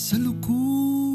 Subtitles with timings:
[0.00, 1.09] kasalukuyang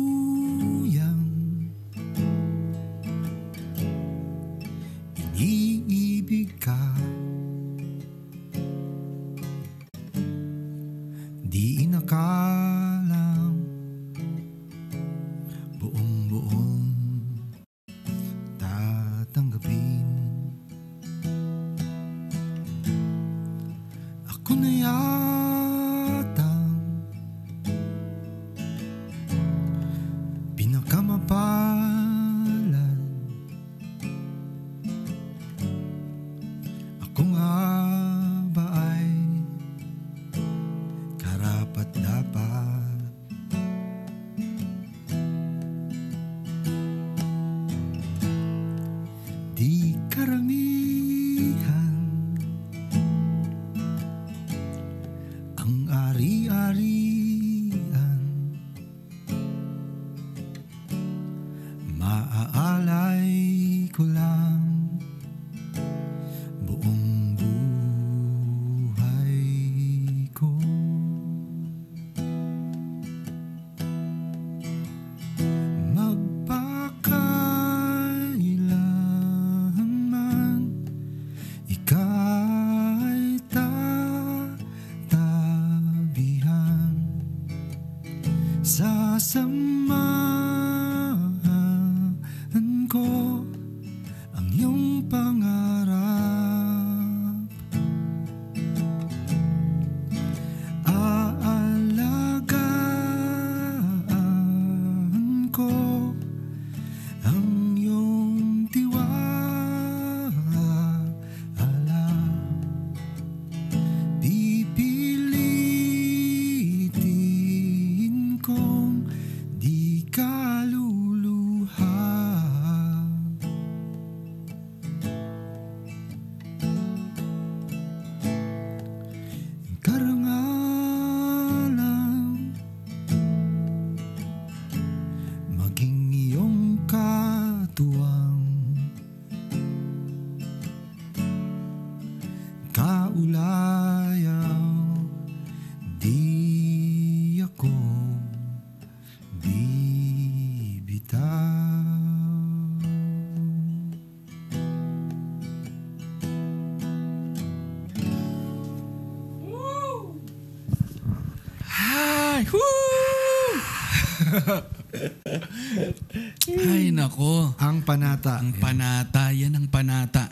[168.26, 170.24] panata Ang panata, yan ang panata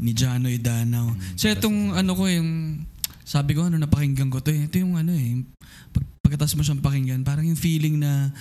[0.00, 1.12] ni Janoy Danaw.
[1.36, 2.82] So itong ano ko yung
[3.24, 4.66] sabi ko ano napakinggan ko to eh.
[4.66, 5.44] Ito yung ano eh.
[5.92, 8.32] Pag, pagkatapos mo siyang pakinggan, parang yung feeling na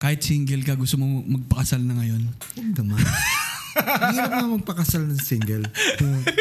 [0.00, 2.22] kahit single ka, gusto mo magpakasal na ngayon.
[2.56, 3.00] Huwag naman
[4.16, 5.68] Hirap na magpakasal ng single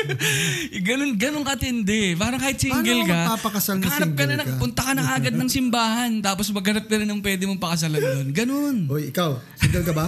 [0.86, 2.14] ganun, ganun katindi.
[2.14, 4.56] Parang kahit single Paano ka, magpapakasal na hanap ka single na, ka?
[4.62, 8.28] punta ka na agad ng simbahan, tapos maghanap ka na ng pwede mong pakasalan doon.
[8.30, 8.76] Ganun.
[8.86, 10.06] Hoy, ikaw, single ka ba?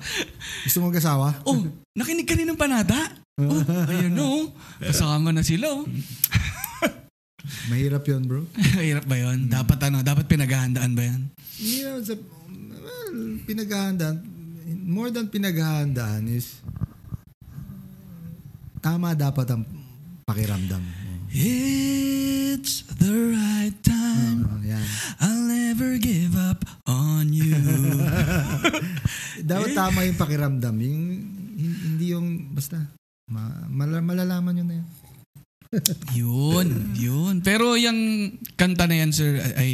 [0.64, 1.42] Gusto mo mag-asawa?
[1.42, 1.58] Oh,
[1.98, 2.96] nakinig ka rin ng panata?
[3.34, 3.58] Oh,
[3.90, 4.54] ayun no.
[4.78, 5.82] Kasama na sila oh.
[7.70, 8.46] Mahirap yun, bro.
[8.78, 9.50] Hirap ba yun?
[9.50, 11.20] Dapat ano, dapat pinaghahandaan ba yan?
[11.58, 12.14] Hindi naman sa...
[12.80, 14.16] Well, pinaghahandaan.
[14.86, 16.62] More than pinaghahandaan is...
[18.80, 19.64] Tama dapat ang
[20.24, 20.82] pakiramdam.
[21.34, 24.46] It's the right time.
[24.46, 24.86] Oh, yan.
[25.20, 27.58] I'll never give up on you.
[29.50, 30.74] Dapat tama yung pakiramdam.
[30.78, 31.02] Yung,
[31.58, 32.54] hin- hindi yung...
[32.54, 32.78] Basta...
[33.28, 34.88] Ma, mal- malalaman yun na yan.
[36.22, 37.34] yun, yun.
[37.42, 39.72] Pero yung kanta na yan, sir, ay, ay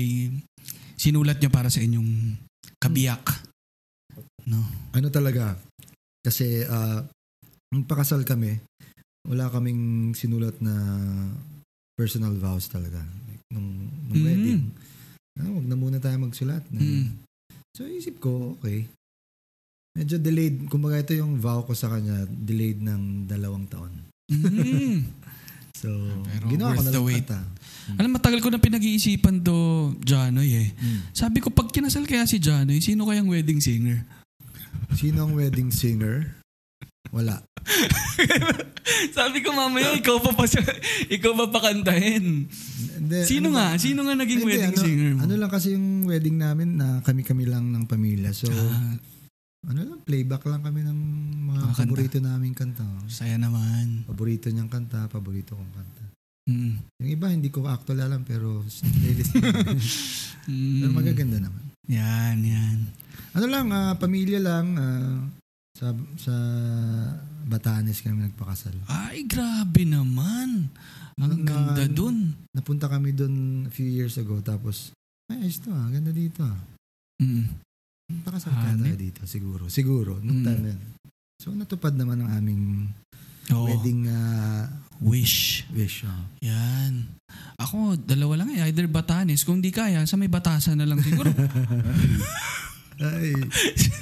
[0.96, 2.40] sinulat niyo para sa inyong
[2.80, 3.24] kabiyak.
[4.48, 4.64] No?
[4.96, 5.60] Ano talaga?
[6.24, 7.04] Kasi uh,
[7.68, 8.60] nung pakasal kami,
[9.30, 10.74] wala kaming sinulat na
[11.94, 12.98] personal vows talaga.
[12.98, 14.26] Like, nung, nung Mm.
[14.26, 14.62] wedding.
[15.38, 16.66] Ah, wag na muna tayo magsulat.
[16.68, 17.14] Mm.
[17.72, 18.90] So isip ko, okay.
[19.94, 20.66] Medyo delayed.
[20.66, 23.94] Kumbaga ito yung vow ko sa kanya, delayed ng dalawang taon.
[24.28, 25.00] Mm.
[25.80, 25.88] So,
[26.28, 27.24] Pero ginawa ko na lang wait.
[27.24, 27.40] kanta.
[27.96, 29.56] Alam, matagal ko na pinag-iisipan to,
[30.04, 30.68] Janoy eh.
[30.76, 31.08] Mm.
[31.16, 34.04] Sabi ko, pag kinasal kaya si Janoy, sino kayang wedding singer?
[34.92, 36.36] Sino ang wedding singer?
[37.08, 37.40] Wala.
[39.16, 40.62] Sabi ko, mamaya, ikaw pa pa siya,
[41.08, 42.44] ikaw pa pakantahin.
[42.92, 43.66] Hindi, Sino ano nga?
[43.72, 43.80] ba?
[43.80, 45.20] Sino nga naging Hindi, wedding ano, singer mo?
[45.24, 48.30] Ano lang kasi yung wedding namin na kami-kami lang ng pamilya.
[48.30, 48.94] So, Ah,
[49.66, 50.98] ano lang, playback lang kami ng
[51.48, 51.80] mga kanta.
[51.82, 52.84] paborito naming kanta.
[53.08, 54.04] saya naman.
[54.04, 56.04] Paborito niyang kanta, paborito kong kanta.
[56.48, 56.74] Mm.
[56.98, 58.60] Yung iba, hindi ko actual alam, pero
[59.00, 59.32] playlist.
[60.40, 60.80] Mm.
[60.80, 61.62] pero magaganda naman.
[61.86, 62.78] Yan, yan.
[63.34, 64.66] Ano lang, ah, pamilya lang.
[64.74, 65.20] ah,
[65.72, 65.86] sa,
[66.16, 66.34] sa
[67.42, 68.74] Batanes kami nagpakasal.
[68.86, 70.70] Ay, grabe naman.
[71.16, 72.32] Ang Mga- ganda dun.
[72.50, 73.34] Napunta kami doon
[73.66, 74.40] a few years ago.
[74.40, 74.90] Tapos,
[75.28, 75.86] ay, ayos to ah.
[75.88, 76.58] Ganda dito ah.
[77.20, 77.46] Mm.
[78.24, 78.82] Pakasal Hanip.
[78.84, 79.20] tayo dito.
[79.24, 79.68] Siguro.
[79.68, 80.18] Siguro.
[80.18, 80.46] Nung Mm.
[80.46, 80.74] time na.
[81.38, 82.62] So, natupad naman ang aming
[83.50, 83.66] Oo.
[83.66, 84.66] wedding ah,
[85.00, 85.64] Wish.
[85.72, 86.04] wish.
[86.04, 86.24] ah.
[86.40, 87.08] Yan.
[87.56, 88.60] Ako, dalawa lang eh.
[88.62, 89.44] Either Batanes.
[89.44, 91.28] Kung di kaya, sa may batasan na lang siguro.
[93.00, 93.32] Ay.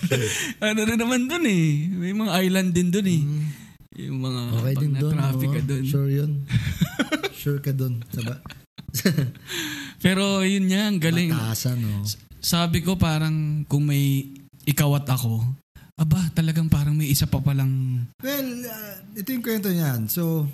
[0.66, 1.86] ano rin naman dun eh.
[1.86, 3.22] May mga island din dun eh.
[3.22, 3.46] Mm.
[3.98, 5.12] Yung mga Okay pag din doon.
[5.14, 5.84] na-traffic ka dun.
[5.86, 6.32] Sure yun.
[7.40, 7.94] sure ka doon.
[8.10, 8.42] Sa ba-
[10.04, 11.30] Pero yun nga, ang galing.
[11.34, 12.02] Batasan, no?
[12.38, 14.30] Sabi ko parang kung may
[14.62, 15.42] ikaw at ako,
[15.98, 18.06] aba, talagang parang may isa pa palang...
[18.22, 20.06] Well, ah, ito yung kwento niyan.
[20.06, 20.46] So,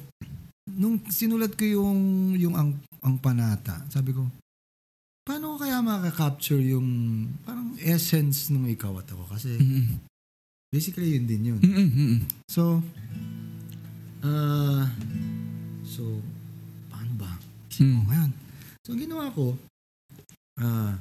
[0.64, 4.24] nung sinulat ko yung, yung ang, ang panata, sabi ko,
[5.24, 6.88] paano ko kaya makaka-capture yung
[7.48, 9.24] parang essence ng ikaw at ako?
[9.32, 10.04] Kasi Mm-mm.
[10.68, 11.60] basically yun din yun.
[11.64, 12.14] Mm-mm.
[12.52, 12.84] So,
[14.20, 14.84] ah,
[15.88, 16.20] so,
[16.92, 17.32] paano ba?
[17.80, 18.04] Mm.
[18.04, 18.30] Ngayon.
[18.84, 19.56] So, ang ginawa ko,
[20.60, 21.00] ah,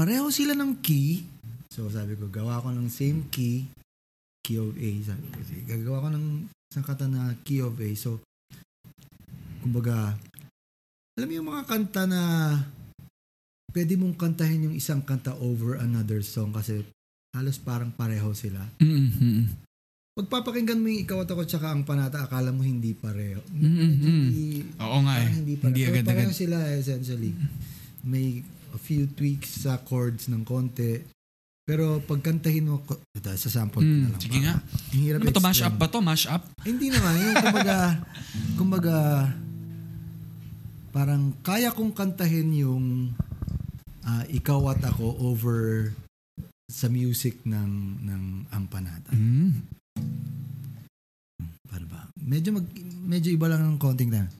[0.00, 1.28] pareho sila ng key.
[1.68, 3.68] So, sabi ko, gawa ko ng same key,
[4.40, 4.90] key of A.
[5.04, 7.90] Sabi ko, kasi gagawa ko ng isang kata na key of A.
[7.92, 8.24] So,
[9.60, 10.16] kumbaga,
[11.16, 12.20] alam mo yung mga kanta na
[13.72, 16.84] pwede mong kantahin yung isang kanta over another song kasi
[17.32, 18.60] halos parang pareho sila.
[18.78, 19.48] Mm-mm.
[20.12, 23.44] Pagpapakinggan mo yung ikaw at ako tsaka ang panata, akala mo hindi pareho.
[23.50, 24.24] Mm, mm, Medyo mm.
[24.24, 25.28] hindi- Oo nga eh.
[25.30, 25.68] hindi pareho.
[25.68, 26.08] Hindi Pero agad-agad.
[26.16, 27.32] pareho sila essentially.
[28.02, 28.40] May
[28.72, 31.00] a few tweaks sa chords ng konti.
[31.66, 32.80] Pero pagkantahin mo,
[33.18, 34.20] sa sample Mm, na lang.
[34.22, 34.54] sige nga.
[34.88, 35.42] Ang hirap Ano ba to?
[35.42, 35.98] Mash up ba to?
[35.98, 36.42] Mash up?
[36.62, 37.12] Hindi naman.
[37.14, 37.76] Yung kumbaga,
[38.54, 38.96] kumbaga,
[40.96, 43.12] parang kaya kong kantahin yung
[44.08, 45.92] ah, ikaw at ako over
[46.72, 49.12] sa music ng ng Ampanata.
[49.12, 49.60] Mm.
[51.68, 52.08] Paano ba?
[52.16, 52.66] Medyo mag,
[53.04, 54.32] medyo iba lang ng konting time.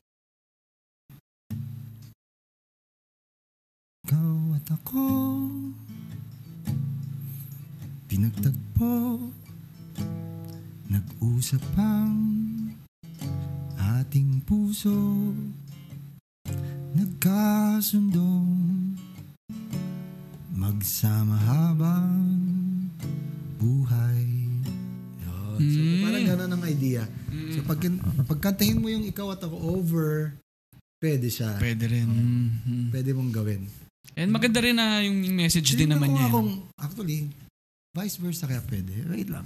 [4.07, 5.03] Ikaw at ako
[8.07, 9.19] Pinagtagpo
[10.87, 12.15] Nag-usap ang
[13.75, 14.95] Ating puso
[16.93, 18.47] Nagkasundong
[20.53, 22.09] Magsama habang
[23.57, 24.23] Buhay
[25.19, 25.57] Yun.
[25.57, 26.01] So Mm.
[26.05, 27.03] parang gano'n ang idea
[27.53, 27.81] So pag,
[28.25, 30.37] pagkantahin mo yung ikaw at ako over,
[31.01, 31.57] pwede siya.
[31.57, 32.05] Pwede rin.
[32.05, 32.89] Mm.
[32.93, 33.65] Pwede mong gawin.
[34.13, 36.29] And maganda rin na yung message din Tingnan naman niya.
[36.29, 37.29] nga kung, actually,
[37.93, 38.93] vice versa kaya pwede.
[39.09, 39.45] Wait lang.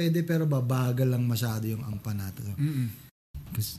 [0.00, 2.40] Pwede pero babagal lang masyado yung ang panata.
[2.56, 2.88] Mm-mm.
[3.52, 3.76] Kas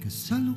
[0.00, 0.56] kasalukuyang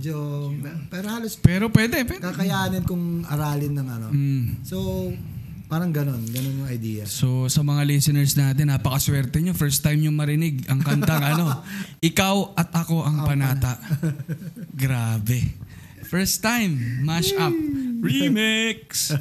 [0.00, 0.48] medyo
[0.88, 2.00] pero halos Pero pwede.
[2.02, 2.24] pwede.
[2.24, 4.64] kakayanin kung aralin ng ano Mm.
[4.64, 5.12] So,
[5.68, 6.24] parang ganon.
[6.26, 7.04] Ganon yung idea.
[7.04, 9.52] So sa mga listeners natin, napakaswerte nyo.
[9.52, 11.62] First time nyo marinig ang kantang ano,
[12.02, 13.76] Ikaw at Ako ang Panata.
[14.74, 15.52] Grabe.
[16.02, 17.54] First time, mash up.
[18.00, 19.14] Remix.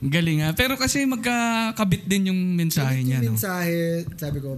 [0.00, 0.52] Galing ha.
[0.52, 3.18] Pero kasi magkakabit din yung mensahe niya.
[3.18, 3.34] yung No?
[3.34, 4.54] mensahe, sabi ko,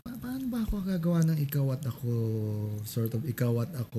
[0.00, 2.10] pa- paano ba ako gagawa ng ikaw at ako,
[2.84, 3.98] sort of ikaw at ako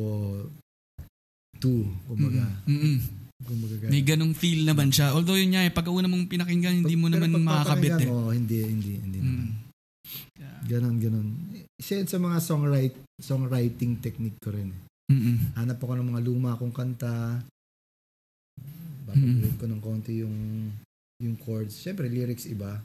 [1.62, 2.42] two, kumbaga.
[2.66, 2.98] Mm-mm.
[3.42, 3.92] kumbaga ganon.
[3.94, 5.14] May ganong feel naman siya.
[5.14, 8.08] Although yun nga, eh, pag una mong pinakinggan, hindi mo Pero naman makakabit eh.
[8.10, 9.18] mo, hindi, hindi, hindi.
[9.22, 9.38] naman.
[9.38, 9.52] Mm.
[10.62, 11.28] Ganon, ganon.
[11.76, 14.70] Isa yun sa mga songwrite, songwriting technique ko rin.
[14.70, 14.82] eh.
[15.12, 15.38] Mm-mm.
[15.58, 17.42] Hanap ako ng mga luma kong kanta.
[19.06, 20.38] Babaguhin ko ng konti yung
[21.22, 21.78] yung chords.
[21.78, 22.82] Siyempre, lyrics iba.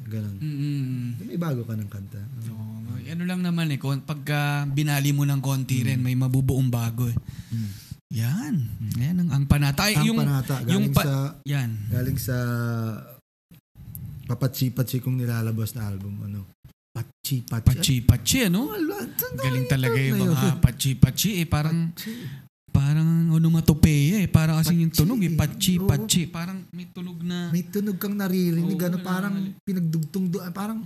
[0.00, 0.36] Ganon.
[0.40, 1.20] Mm-mm.
[1.28, 2.20] May bago ka ng kanta.
[2.48, 7.16] Oo, ano lang naman eh, pagka binali mo ng konti rin, may mabubuong bago eh.
[7.52, 7.70] Mm.
[8.10, 8.54] Yan.
[8.98, 9.86] Yan ang, ang panata.
[9.86, 11.14] Ay, Ang yung, panata, yung galing pa- sa
[11.46, 11.70] yan.
[11.94, 12.36] galing sa
[14.26, 16.46] papatsi-patsi kong nilalabas na album ano
[16.90, 17.46] pachi.
[17.46, 18.74] Pachi-pachi, ano?
[19.38, 21.46] Galing talaga yung mga pachi-pachi eh.
[21.46, 22.10] Parang, Pachi.
[22.70, 24.28] Parang onomatopeya eh.
[24.30, 25.28] Parang kasi yung tunog eh.
[25.28, 25.36] eh.
[25.36, 26.22] Pachi-pachi.
[26.30, 27.50] Parang may tunog na...
[27.50, 30.78] May tunog kang naririnig, Oo, ano, parang pinagdugtong doon, parang,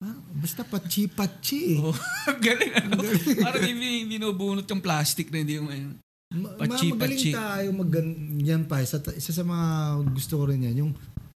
[0.00, 1.78] ah, basta pachi-pachi eh.
[1.78, 1.94] Oh,
[2.44, 3.00] galing ano.
[3.38, 5.94] Parang hindi binubunot yung plastic na hindi mo yun.
[6.32, 7.30] Ma- Pachi, ma- magaling pachi.
[7.30, 8.80] tayo magganyan pa.
[8.80, 9.68] Isa, isa sa mga
[10.10, 10.92] gusto ko rin yan, yung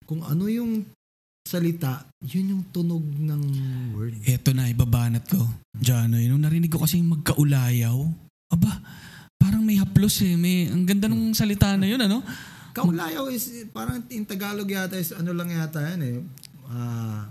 [0.05, 0.85] kung ano yung
[1.43, 3.41] salita, yun yung tunog ng
[3.97, 4.15] word.
[4.23, 5.43] Eto na, ibabanat ko.
[5.75, 7.99] Jano, nung narinig ko kasi magkaulayaw,
[8.47, 8.71] aba,
[9.43, 10.39] parang may haplos eh.
[10.39, 12.23] May, ang ganda nung salita na yun, ano?
[12.71, 16.17] Kaulayaw is, parang in Tagalog yata is ano lang yata yan eh.
[16.71, 17.27] Ah,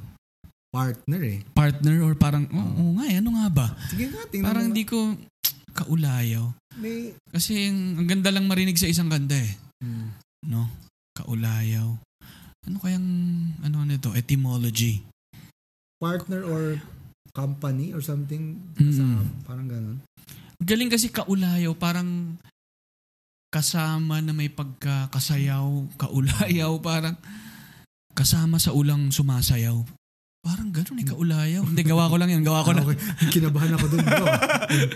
[0.68, 1.38] partner eh.
[1.56, 3.66] Partner or parang, oo oh, nga eh, ano nga ba?
[3.88, 5.16] Sige nga, tingnan Parang hindi ko,
[5.80, 6.52] kaulayaw.
[6.76, 9.56] May, Kasi ang, ang ganda lang marinig sa isang kanta eh.
[9.80, 10.06] hmm.
[10.52, 10.68] No?
[11.16, 11.96] Kaulayaw.
[12.68, 13.08] Ano kayang,
[13.64, 15.02] ano nito, etymology?
[16.02, 16.82] partner or
[17.30, 18.58] company or something.
[18.74, 18.90] Mm.
[18.90, 19.98] Kasama, parang ganun.
[20.62, 22.38] Galing kasi kaulayaw, parang
[23.52, 25.66] kasama na may pagkakasayaw,
[25.96, 27.16] kaulayaw, parang
[28.12, 29.76] kasama sa ulang sumasayaw.
[30.42, 31.62] Parang ganun eh, kaulayaw.
[31.62, 32.86] Hindi, gawa ko lang yan, gawa ko Ah, lang.
[32.88, 32.98] okay.
[33.30, 34.26] Kinabahan ako dun bro.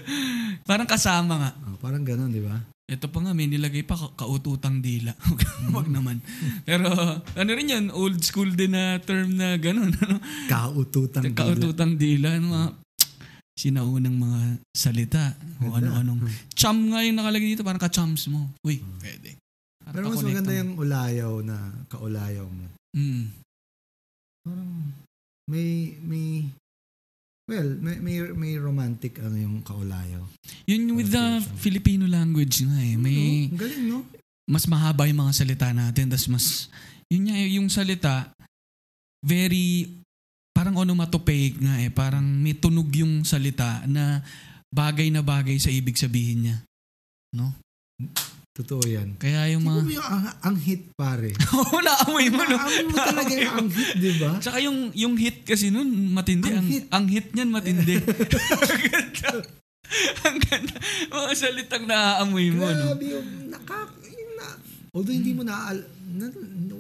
[0.71, 1.51] Parang kasama nga.
[1.55, 2.59] Ah, parang ganun, di ba?
[2.87, 5.15] Ito pa nga, may nilagay pa ka- kaututang dila.
[5.77, 6.19] Wag naman.
[6.67, 9.95] Pero ano rin yan, old school din na term na ganun.
[10.03, 10.19] Ano?
[10.51, 11.39] Kaututang dila.
[11.39, 12.35] Kaututang dila.
[12.35, 12.67] Ano, mga
[13.57, 14.41] sinaunang mga
[14.77, 15.35] salita.
[15.65, 16.29] O ano-anong.
[16.53, 18.53] Chum nga yung nakalagay dito, parang ka-chums mo.
[18.63, 19.41] Uy, pwede.
[19.83, 20.59] Parang Pero mas maganda mo.
[20.61, 21.57] yung ulayaw na
[21.89, 22.67] kaulayaw mo.
[22.93, 23.25] Mm.
[24.45, 24.71] Parang
[25.47, 26.29] may may
[27.47, 30.23] well, may may, may romantic ano yung kaulayaw.
[30.69, 31.41] Yun with the.
[31.57, 32.95] Filipino language nga eh.
[33.01, 33.49] May?
[33.51, 34.05] Ang galing, no?
[34.47, 36.07] mas mahaba yung mga salita natin.
[36.07, 36.47] Tapos mas,
[37.11, 38.31] yun nga, yung salita,
[39.27, 39.91] very,
[40.57, 41.93] parang onomatopoeic nga eh.
[41.93, 44.25] Parang may tunog yung salita na
[44.73, 46.57] bagay na bagay sa ibig sabihin niya.
[47.37, 47.53] No?
[48.57, 49.21] Totoo yan.
[49.21, 50.01] Kaya yung Siguro mga...
[50.01, 51.37] yung ang, ang hit pare.
[51.61, 52.57] Oo, naamoy mo, no?
[52.57, 54.31] Naamoy mo talaga yung ang hit, di ba?
[54.43, 56.49] Tsaka yung, yung hit kasi nun, matindi.
[56.49, 56.85] Ang Ang, hit.
[56.89, 58.01] ang hit niyan, matindi.
[58.65, 59.31] ang ganda.
[60.25, 60.75] Ang ganda.
[61.13, 62.97] Mga salitang naaamoy mo, no?
[62.97, 63.13] Grabe naka...
[63.13, 64.06] Yung na,
[64.97, 65.77] although hindi mo naal...
[66.09, 66.33] Na,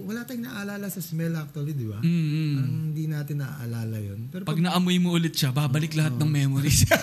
[0.06, 2.00] wala tayong naalala sa smell actually, di ba?
[2.00, 2.56] Mm-mm.
[2.56, 4.32] Parang hindi natin naaalala yun.
[4.32, 6.88] Pero Pag naamoy mo ulit siya, babalik lahat ng memories.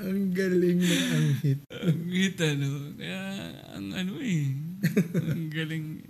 [0.00, 1.60] ang galing ng ang hit.
[1.68, 2.68] ang hit, ano.
[2.94, 3.20] Kaya,
[3.74, 4.44] ang ano eh.
[5.18, 6.00] ang galing.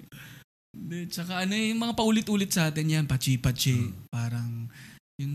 [0.75, 3.91] Hindi, tsaka ano eh, yung mga paulit-ulit sa atin yan, pachi-pachi.
[4.11, 4.67] Parang,
[5.19, 5.35] yung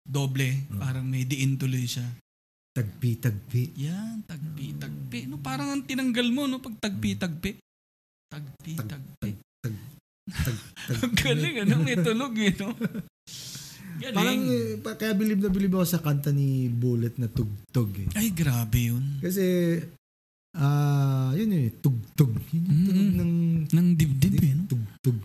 [0.00, 0.78] doble, Hmm.
[0.78, 2.06] parang may diin tuloy siya.
[2.70, 3.62] Tagpi-tagpi.
[3.76, 5.26] Yan, tagpi-tagpi.
[5.26, 7.58] No, parang ang tinanggal mo, no, pag tagpi-tagpi.
[8.30, 9.30] Tagpi-tagpi.
[9.60, 9.74] Tag,
[10.30, 10.56] tag,
[11.02, 12.70] Ang galing, ano, may tunog eh, no?
[14.00, 14.14] Galing.
[14.16, 18.08] Parang, eh, pa- kaya bilib na bilib ako sa kanta ni Bullet na tugtog eh.
[18.14, 19.18] Ay, grabe yun.
[19.20, 19.76] Kasi,
[20.54, 22.32] ah, yun yun eh, tugtog.
[22.48, 23.18] Yun yung tunog Mm.
[23.18, 23.32] ng
[23.74, 24.64] Nang dibdib eh, no?
[24.70, 25.18] tugtog.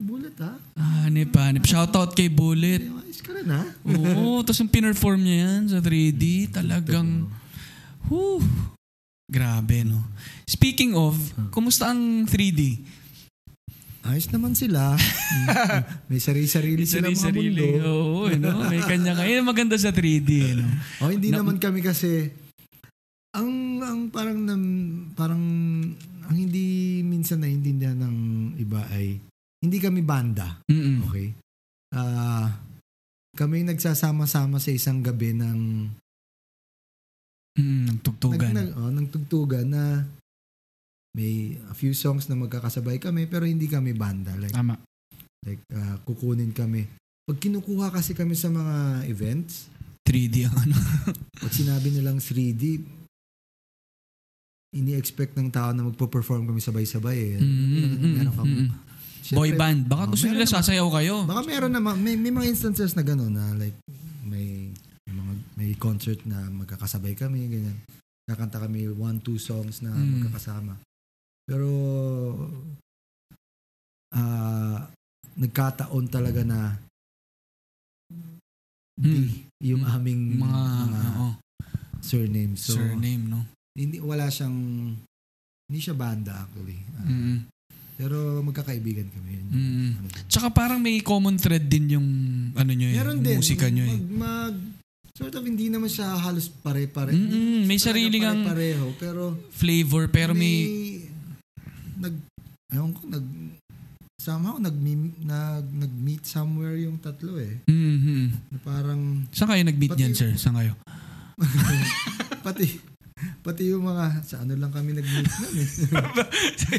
[0.00, 0.56] Bullet ha?
[1.04, 1.68] Hanip, hanip.
[1.68, 2.80] Shoutout kay Bullet.
[2.80, 3.68] Ayos ka rin ha?
[3.84, 7.28] Oo, tapos yung pinerform niya yan sa 3D, talagang,
[8.08, 8.40] whew,
[9.28, 10.00] grabe, no?
[10.48, 11.20] Speaking of,
[11.52, 12.80] kumusta ang 3D?
[14.00, 14.96] Ayos naman sila.
[16.08, 17.64] May sarili-sarili sila mga mundo.
[17.84, 18.64] Oo, eh, no?
[18.72, 19.44] may kanya kanya.
[19.44, 20.64] maganda sa 3D, eh, no?
[21.04, 22.32] O hindi Na- naman kami kasi
[23.36, 24.62] ang ang parang nam,
[25.12, 25.42] parang
[26.24, 28.16] ang hindi minsan naiintindihan ng
[28.56, 29.20] iba ay
[29.60, 31.04] hindi kami banda, Mm-mm.
[31.04, 31.28] okay?
[31.90, 32.48] Ah,
[33.30, 35.58] kami nagsasama-sama sa isang gabi ng
[37.50, 38.54] Mm, nagtugtugan.
[38.54, 40.06] nag, nag, oh, ng tugtugan na
[41.12, 44.78] may a few songs na magkakasabay kami pero hindi kami banda like Tama.
[45.42, 46.86] like ah, kukunin kami
[47.26, 49.66] pag kinukuha kasi kami sa mga events
[50.06, 50.78] 3D ang ano.
[51.42, 52.86] pag sinabi nilang 3D
[54.70, 57.36] ini-expect ng tao na magpo-perform kami sabay-sabay eh.
[57.36, 58.70] Mm, mm, Meron kang- mm, mm.
[58.70, 58.99] Siyempre,
[59.32, 59.86] Boy band.
[59.86, 60.54] Baka oh, gusto nila naman.
[60.56, 61.14] sasayaw kayo.
[61.24, 63.76] Baka meron naman, may, may mga instances na gano'n na like
[64.24, 64.70] may,
[65.06, 67.78] may mga may concert na magkakasabay kami, ganyan.
[68.26, 70.22] Nakanta kami one, two songs na Mm.
[70.22, 70.74] magkakasama.
[71.46, 71.68] Pero
[74.10, 74.90] ah
[75.34, 76.74] nagkataon talaga na
[79.00, 79.94] di yung Mm.
[79.94, 81.28] aming Mga, mga, oo,
[82.02, 82.52] surname.
[82.58, 83.40] So, surname, no?
[83.72, 84.58] hindi wala siyang
[85.70, 86.82] hindi siya banda actually.
[86.98, 87.38] Ah, Mm-mm.
[88.00, 89.28] Pero magkakaibigan kami.
[89.36, 89.90] Yun, Mm.
[89.94, 90.08] ano.
[90.24, 92.08] Tsaka parang may common thread din yung
[92.56, 93.36] ano nyo Meron din.
[93.36, 93.92] musika nyo eh.
[93.92, 94.54] Mag, mag,
[95.12, 97.12] sort of hindi naman siya halos pare-pare.
[97.12, 100.64] Mm-mm, may sarili ngang pareho pero flavor pero may
[102.00, 102.14] nag
[102.72, 103.26] ewan ko nag
[104.16, 104.76] somehow nag
[105.20, 107.60] nag nag-meet somewhere yung tatlo eh.
[107.68, 108.48] Mhm.
[108.48, 110.32] Na parang Saan kayo nag-meet niyan, sir?
[110.40, 110.72] Saan kayo?
[112.44, 112.89] pati
[113.40, 115.68] pati yung mga sa ano lang kami nag-meet nun eh.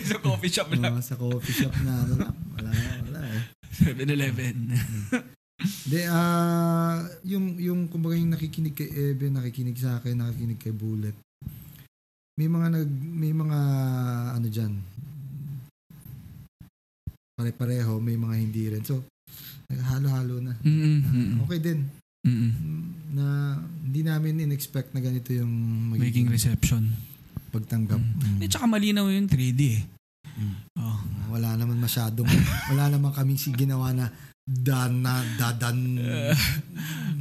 [0.10, 2.36] sa coffee shop Mga sa coffee shop na ano lang.
[2.58, 2.70] Wala,
[3.10, 3.41] wala eh.
[3.82, 4.56] 7-Eleven.
[5.89, 11.13] De, ah, yung, yung, kumbaga yung nakikinig kay Ebe, nakikinig sa akin, nakikinig kay Bullet.
[12.38, 13.60] May mga nag, may mga,
[14.38, 14.74] ano dyan,
[17.38, 18.84] pare-pareho, may mga hindi rin.
[18.86, 19.06] So,
[19.70, 20.53] naghalo-halo na.
[20.65, 21.46] Mm-mm.
[21.46, 22.00] Okay din.
[22.21, 22.51] Mm-mm.
[22.51, 23.25] Mm, Na,
[23.83, 25.51] hindi namin in-expect na ganito yung
[25.91, 26.93] Making reception.
[27.51, 27.99] pagtanggap.
[27.99, 28.39] Mm.
[28.39, 29.83] Eh, tsaka malinaw yung 3D eh.
[30.31, 30.55] Mm.
[30.79, 30.99] Oh.
[31.29, 32.27] Wala naman masyadong,
[32.71, 34.07] wala naman kami si ginawa na
[34.41, 35.77] dana, dadan.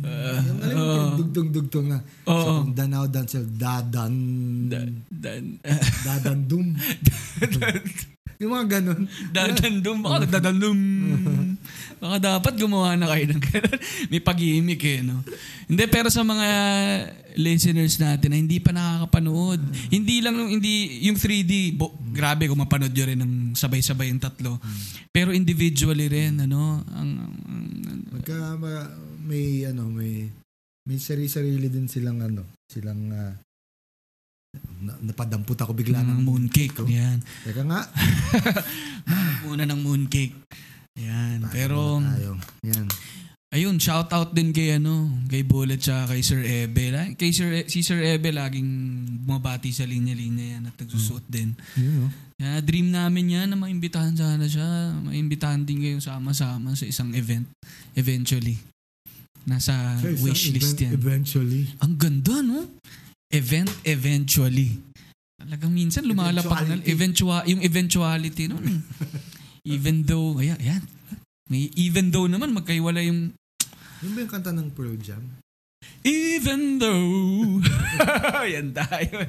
[0.00, 1.98] yung alam mo, uh, dugtong-dugtong na.
[2.24, 2.38] Oo.
[2.38, 4.14] So, kung danaw, dancel, dadan,
[5.10, 5.58] Dan,
[6.06, 6.74] dadandum.
[8.40, 9.04] yung mga ganun.
[9.30, 9.98] dadandum.
[10.00, 10.78] Baka nagdadandum.
[12.00, 13.80] Baka dapat gumawa na kayo ng ganun.
[14.10, 15.20] May pag-iimik eh, no?
[15.68, 16.48] Hindi, pero sa mga
[17.36, 19.60] listeners natin na hindi pa nakakapanood,
[19.92, 24.58] hindi lang hindi, yung 3D, bo, grabe kung mapanood nyo rin ng sabay-sabay yung tatlo.
[25.12, 27.10] Pero individually rin, ano, ang,
[27.46, 28.90] ang- Magka, ma-
[29.22, 30.26] may, ano, may,
[30.88, 33.34] may sarili-sarili din silang, ano, silang, ah,
[34.80, 36.74] na, napadampot ako bigla ng ng mooncake.
[36.82, 36.88] oh.
[36.88, 37.22] Yan.
[37.46, 37.86] Teka nga.
[39.46, 40.34] Muna ng mooncake.
[41.00, 41.38] Yan.
[41.48, 42.36] Pero, tayo.
[42.64, 42.86] Yan.
[43.50, 46.92] ayun, shout out din kay ano, kay Bullet tsaka kay Sir Ebe.
[47.18, 48.68] Kay Sir, E- si Sir Ebe laging
[49.26, 51.56] bumabati sa linya-linya yan at nagsusuot din.
[51.74, 52.10] Yun, oh.
[52.40, 54.96] Kaya dream namin yan na maimbitahan sana siya.
[55.04, 57.44] Maimbitahan din kayo sama-sama sa isang event.
[57.92, 58.56] Eventually.
[59.44, 60.90] Nasa So, isang wishlist event yan.
[60.96, 61.62] Eventually.
[61.84, 62.64] Ang ganda, no?
[63.28, 64.80] Event eventually.
[65.36, 66.80] Talagang minsan lumalapak na.
[66.80, 66.88] Eventuality.
[66.92, 68.64] Eventua, yung eventuality nun.
[69.64, 70.82] even though, ayan, ayan.
[71.50, 73.34] May even though naman, magkaiwala yung
[74.00, 75.20] Yung ba yung kanta ng Pearl Jam?
[76.00, 77.60] even though.
[78.56, 79.20] yan tayo.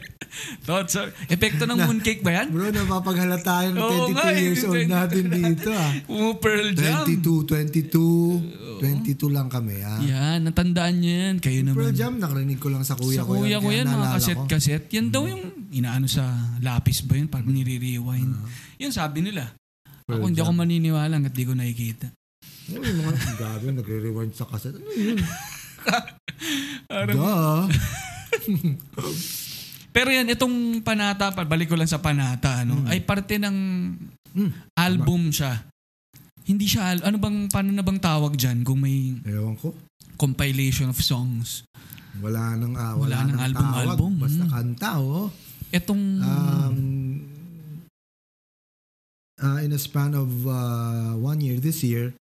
[0.64, 2.48] Thoughts are, epekto ng mooncake ba yan?
[2.48, 5.92] Bro, napapaghalata yung Oo 22 nga, eh, years old 22 natin dito ah.
[6.12, 7.04] Oh, Pearl Jam.
[7.04, 10.00] 22, 22, 22 lang kami ah.
[10.00, 11.36] Yan, natandaan niyo yan.
[11.44, 11.76] Kayo naman.
[11.76, 13.44] Pearl Jam, nakarinig ko lang sa kuya sa ko.
[13.44, 14.84] kuya ko kaya yan, mga kaset-kaset.
[14.96, 15.44] Yan daw yung
[15.76, 16.24] inaano sa
[16.64, 17.28] lapis ba yun?
[17.28, 18.32] Parang nire-rewind.
[18.80, 19.52] Yun sabi nila.
[20.14, 22.08] Ako hindi ako maniniwala hanggat di ko nakikita.
[22.72, 24.74] Oo, yung mga gabi, nagre-rewind sa kaset.
[24.74, 25.18] Ano yun?
[26.88, 27.66] Parang- Duh.
[29.92, 32.88] Pero yan, itong Panata, balik ko lang sa Panata, ano, Mm.
[32.88, 33.58] ay parte ng
[34.32, 34.52] Mm.
[34.74, 35.68] album siya.
[36.42, 39.76] Hindi siya, al- ano bang, paano na bang tawag dyan kung may Ewan ko.
[40.16, 41.68] compilation of songs?
[42.18, 43.84] Wala nang, ah, Wala wala, nang nang album, tawag.
[43.90, 44.12] album.
[44.18, 44.52] Basta Mm.
[44.52, 45.28] kanta, oh.
[45.70, 46.78] Itong, Um,
[49.42, 52.14] uh, in a span of uh, one year, this year,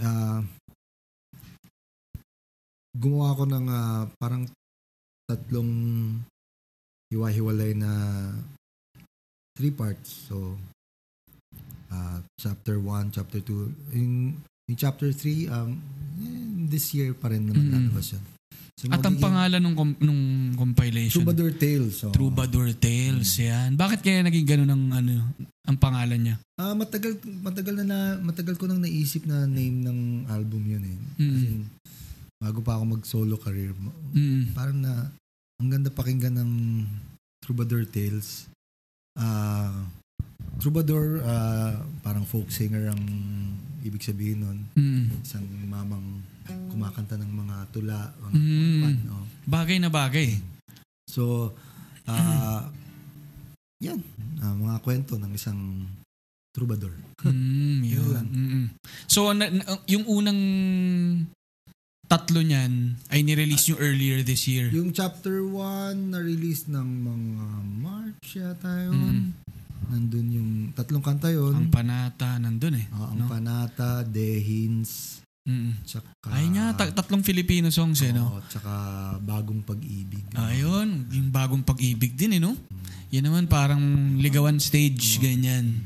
[0.00, 0.40] uh,
[2.92, 4.48] gumawa ko ng uh, parang
[5.28, 5.70] tatlong
[7.12, 7.92] hiwa-hiwalay na
[9.56, 10.28] three parts.
[10.28, 10.56] So,
[11.92, 13.96] uh, chapter 1, chapter 2.
[13.96, 14.36] In,
[14.68, 15.76] in chapter 3, um,
[16.20, 17.72] eh, this year pa rin naman Mm.
[17.72, 18.24] lalabas yun.
[18.80, 20.22] So, at ang pangalan ng, com- nung
[20.56, 21.20] compilation?
[21.22, 22.00] Troubadour Tales.
[22.00, 23.44] So, Troubadour Tales, Mm.
[23.44, 23.68] yan.
[23.76, 25.12] Bakit kaya naging ganun ang, ano,
[25.62, 26.36] ang pangalan niya?
[26.58, 30.98] Ah, matagal matagal na, na matagal ko nang naisip na name ng album yun eh.
[31.18, 31.46] As Mm.
[31.48, 31.64] in,
[32.38, 34.50] bago pa ako mag-solo career, mo- Mm.
[34.52, 35.10] parang na
[35.62, 36.52] ang ganda pakinggan ng
[37.38, 38.50] Troubadour Tales.
[39.14, 39.86] Ah,
[40.58, 43.02] Troubadour, ah, parang folk singer ang
[43.82, 44.58] ibig sabihin nun.
[44.74, 45.22] Mm.
[45.22, 46.22] Isang mamang
[46.70, 48.80] kumakanta ng mga tula, mga Mm.
[48.82, 49.26] pan, no?
[49.46, 50.38] Bagay na bagay.
[51.06, 51.54] So,
[52.04, 52.66] ah,
[53.82, 54.00] yan,
[54.38, 55.58] ah, mga kwento ng isang
[56.54, 56.94] troubadour.
[57.22, 58.26] Mm, Yun yun.
[58.26, 58.64] Mm-mm.
[59.06, 60.40] So, na, na- yung unang
[62.10, 64.68] tatlo niyan ay nirelease nyo earlier this year.
[64.68, 67.46] Yung chapter 1 na-release ng mga
[67.78, 68.98] March yata yun.
[69.00, 69.28] Mm.
[69.92, 71.54] Nandun yung tatlong kanta yun.
[71.54, 72.86] Ang panata nandun eh.
[72.90, 73.30] Ah, ang no?
[73.30, 75.74] Panata, Dehins, Mm.
[75.82, 76.06] tsaka...
[76.30, 78.38] Ay nga, ta- tatlong Filipino songs eh, no?
[78.38, 78.70] Oo, tsaka
[79.18, 80.22] Bagong Pag-ibig.
[80.38, 82.54] Ayun, yung bagong pag-ibig din eh, no?
[83.10, 83.82] Yan naman parang
[84.22, 85.82] ligawan stage, ganyan.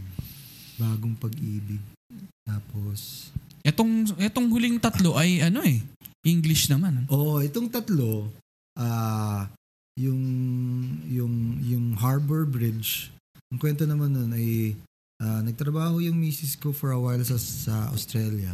[0.77, 1.81] Bagong Pag-ibig.
[2.45, 3.33] Tapos...
[3.66, 5.83] Etong, etong huling tatlo ay ano eh,
[6.23, 7.03] English naman.
[7.11, 8.31] Oo, itong tatlo,
[8.79, 9.51] ah
[9.97, 10.23] yung,
[11.09, 13.09] yung, yung Harbor Bridge,
[13.49, 14.77] ang kwento naman nun ay
[15.25, 18.53] ah, nagtrabaho yung misis ko for a while sa, sa Australia.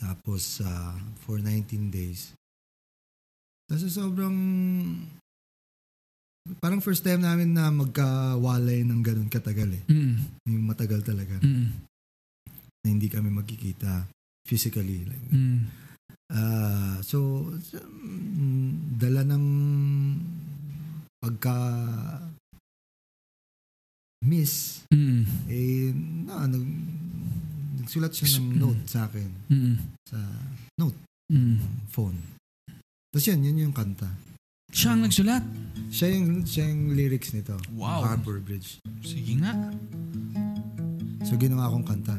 [0.00, 2.32] Tapos, ah, for 19 days.
[3.68, 4.34] Tapos sobrang,
[6.58, 9.84] parang first time namin na magkawalay ng ganun katagal eh.
[9.86, 10.16] Mm.
[10.48, 11.36] Yung matagal talaga.
[11.44, 11.86] Mm.
[12.80, 14.08] na hindi kami magkikita
[14.48, 15.04] physically.
[15.04, 15.68] Like, Mm.
[16.32, 17.44] Ah, so,
[18.96, 19.46] dala ng
[21.20, 21.58] pagka
[24.24, 25.22] miss, Mm.
[25.50, 25.90] eh,
[26.24, 26.64] na, nag,
[27.90, 29.74] nagsulat siya ng note sa akin Mm.
[30.06, 30.18] sa
[31.26, 31.58] Mm.
[31.90, 32.18] phone.
[33.10, 34.06] Tapos yun, yun yung kanta.
[34.70, 35.42] Siya ang nagsulat.
[35.90, 37.58] Siya yung, siya yung lyrics nito.
[37.74, 38.06] Wow.
[38.06, 38.78] Harbor Bridge.
[39.02, 39.50] Sige nga.
[41.26, 42.14] So, ginawa akong kanta.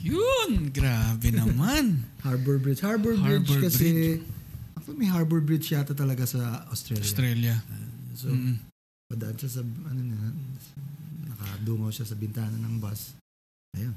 [0.00, 2.04] Yun, grabe naman.
[2.26, 2.80] Harbor Bridge.
[2.80, 4.20] Harbor Bridge Harbor kasi
[4.76, 7.04] Actually, may Harbor Bridge yata talaga sa Australia.
[7.04, 7.56] Australia.
[8.16, 8.58] So, Mm.
[9.06, 10.18] padaan siya sa, ano na,
[11.30, 13.14] nakadungaw siya sa bintana ng bus.
[13.78, 13.94] Ayun.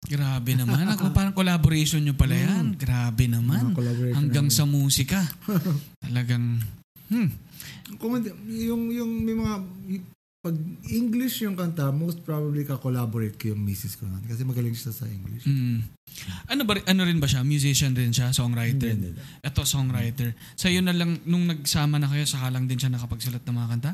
[0.00, 0.88] Grabe naman.
[0.90, 2.72] Ako parang collaboration nyo pala yan.
[2.74, 3.76] Grabe naman.
[4.16, 4.56] Hanggang namin.
[4.56, 5.20] sa musika.
[6.04, 6.58] Talagang,
[7.12, 7.28] hmm.
[8.00, 9.54] Kung yung, yung may mga,
[10.40, 10.56] pag
[10.88, 14.24] English yung kanta, most probably ka-collaborate ko yung misis ko nun.
[14.24, 15.44] Kasi magaling siya sa English.
[15.44, 15.84] Mm.
[16.48, 17.44] Ano ba ano rin ba siya?
[17.44, 18.88] Musician rin siya, songwriter.
[18.88, 19.20] Hindi, hindi.
[19.44, 20.32] Ito songwriter.
[20.56, 23.68] Sa iyo na lang nung nagsama na kayo saka lang din siya nakapagsulat ng mga
[23.68, 23.90] kanta?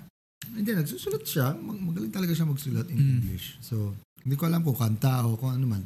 [0.46, 1.50] Hindi, nagsusulat siya.
[1.58, 3.10] Mag- Magaling talaga siya magsulat in Mm.
[3.18, 3.58] English.
[3.58, 5.82] So, hindi ko alam kung kanta o kung ano man.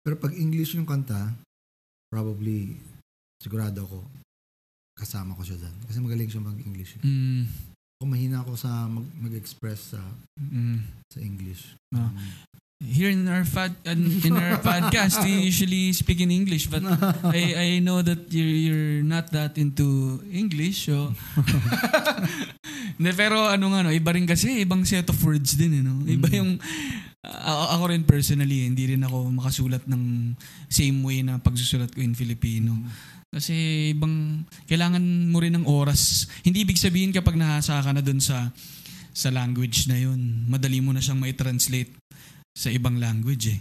[0.00, 1.34] Pero pag English yung kanta,
[2.06, 2.78] probably,
[3.42, 3.98] sigurado ako,
[4.94, 5.74] kasama ko siya dyan.
[5.90, 7.02] Kasi magaling siya mag-English.
[7.02, 7.69] Mm.
[8.00, 10.00] Kung mahina ako sa mag- mag-express sa
[10.40, 10.80] Mm.
[11.12, 11.76] sa English.
[11.92, 12.08] Ah.
[12.80, 16.80] Here in our fad, in our podcast, we usually speak in English, but
[17.28, 19.84] I I know that you're you're not that into
[20.32, 21.12] English, so.
[22.96, 26.00] Hindi, pero ano nga no, iba rin kasi ibang set of words din, eh, no?
[26.00, 26.36] Iba Mm.
[26.40, 26.50] yung
[27.20, 30.32] a- ako rin personally, hindi rin ako makasulat ng
[30.72, 32.80] same way na pagsusulat ko in Filipino.
[33.30, 33.54] Kasi
[33.94, 36.26] ibang kailangan mo rin ng oras.
[36.42, 38.50] Hindi ibig sabihin kapag nahasa ka na dun sa
[39.10, 41.94] sa language na yun, madali mo na siyang mai-translate
[42.50, 43.60] sa ibang language eh.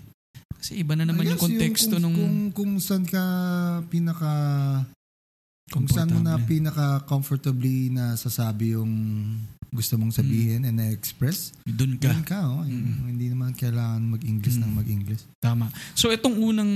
[0.59, 3.23] Kasi iba na naman yung konteksto kung, nung Kung, kung saan ka
[3.87, 4.31] pinaka...
[5.69, 6.49] Kung saan mo na Komportable.
[6.49, 8.89] pinaka comfortably na sasabi yung
[9.69, 12.09] gusto mong sabihin and na-express, Doon ka.
[12.09, 12.65] Doon ka, oh.
[12.65, 13.05] Mm.
[13.05, 14.61] Hindi naman kailangan mag-English Mm.
[14.65, 15.21] ng mag-English.
[15.37, 15.69] Tama.
[15.93, 16.73] So itong unang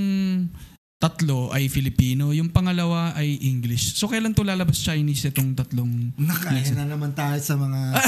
[1.04, 4.00] tatlo ay Filipino, yung pangalawa ay English.
[4.00, 6.16] So kailan to lalabas Chinese itong tatlong?
[6.16, 8.00] Nakaya na naman tayo sa mga...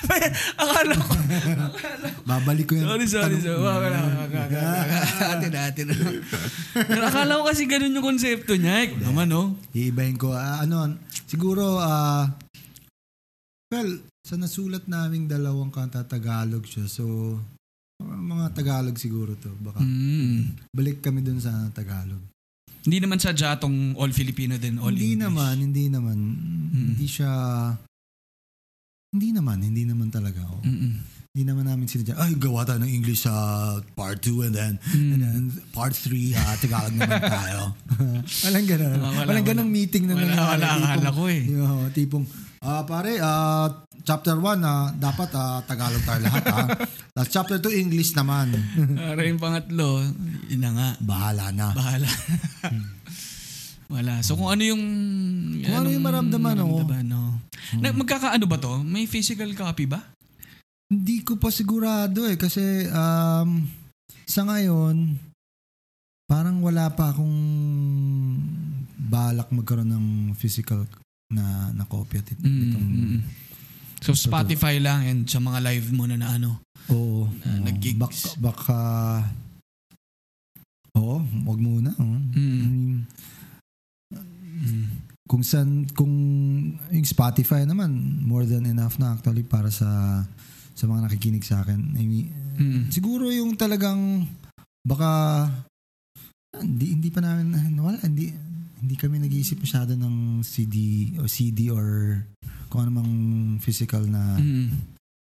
[0.60, 1.12] Akala ko.
[2.28, 2.84] babalik ko yan.
[2.84, 3.40] sorry, sorry.
[3.40, 3.56] sorry.
[3.56, 4.28] Wala.
[5.32, 5.86] Atin, atin.
[6.76, 8.84] Pero akala ko kasi ganun yung konsepto niya.
[8.84, 9.56] Eh, naman, no?
[9.72, 10.36] Iibahin ko.
[10.36, 10.92] Ah, ano,
[11.24, 12.28] siguro, ah,
[13.72, 16.84] well, sa nasulat naming dalawang kanta, Tagalog siya.
[16.84, 17.40] So,
[18.04, 19.48] mga Tagalog siguro to.
[19.64, 20.68] Baka Mm.
[20.76, 22.20] balik kami dun sa Tagalog.
[22.82, 25.22] Hindi naman sa jatong all Filipino din, all hindi English.
[25.22, 26.18] naman, hindi naman.
[26.92, 27.30] Hindi siya...
[29.12, 30.40] Hindi naman, hindi naman talaga.
[30.42, 30.60] Oh.
[30.62, 31.04] Mm-mm.
[31.32, 33.32] Hindi naman namin sila ay, gawa tayo ng English sa
[33.92, 35.10] part 2 and then, Mm.
[35.10, 37.60] and then part 3, ha, Tagalog naman tayo.
[38.44, 38.92] walang ganun.
[38.94, 39.76] Ah, wala, walang ganung wala.
[39.80, 40.60] meeting na Wala, nangyari.
[40.60, 41.42] wala, Tipong- ko eh.
[41.46, 42.24] Yung, tipong,
[42.62, 43.68] ah pare, ah,
[44.06, 46.42] chapter 1, ah, dapat ah, Tagalog tayo lahat.
[46.46, 46.66] ha.
[47.12, 48.54] Tapos chapter 2, English naman.
[48.98, 50.00] Para yung pangatlo,
[50.46, 50.88] yun na nga.
[51.02, 51.74] Bahala na.
[51.74, 52.08] Bahala.
[53.92, 54.24] Wala.
[54.24, 54.82] So kung ano yung...
[55.60, 57.34] Kung ano yung maramdaman, maramdaman, oo.
[57.82, 58.80] Na, magkakaano ba to?
[58.80, 60.00] May physical copy ba?
[60.88, 63.64] Hindi ko pa sigurado eh kasi um,
[64.28, 65.16] sa ngayon
[66.28, 67.36] parang wala pa akong
[68.96, 70.84] balak magkaroon ng physical
[71.32, 73.20] na na kopya tit- Mm, itong mm, mm.
[74.02, 76.58] So Spotify lang and sa mga live mo na na ano.
[76.90, 77.30] Oo.
[77.42, 77.64] Na oo.
[77.64, 77.96] nag-gigs.
[77.96, 78.78] Baka, baka
[80.92, 81.90] Oo, wag muna.
[81.96, 82.04] oh.
[82.36, 83.08] Mm.
[84.62, 84.86] Mm.
[85.24, 86.12] kung san kung
[86.92, 87.88] yung Spotify naman
[88.20, 89.88] more than enough na actually para sa
[90.76, 91.96] sa mga nakikinig sa akin.
[91.96, 92.92] I mean, Mm.
[92.92, 94.28] siguro yung talagang
[94.84, 95.48] baka
[96.52, 97.48] hindi hindi pa namin
[97.80, 98.28] wala hindi
[98.82, 100.76] hindi kami nag-iisip masyado ng CD
[101.16, 102.18] o CD or
[102.66, 103.12] kung ano mang
[103.58, 104.74] physical na Mm.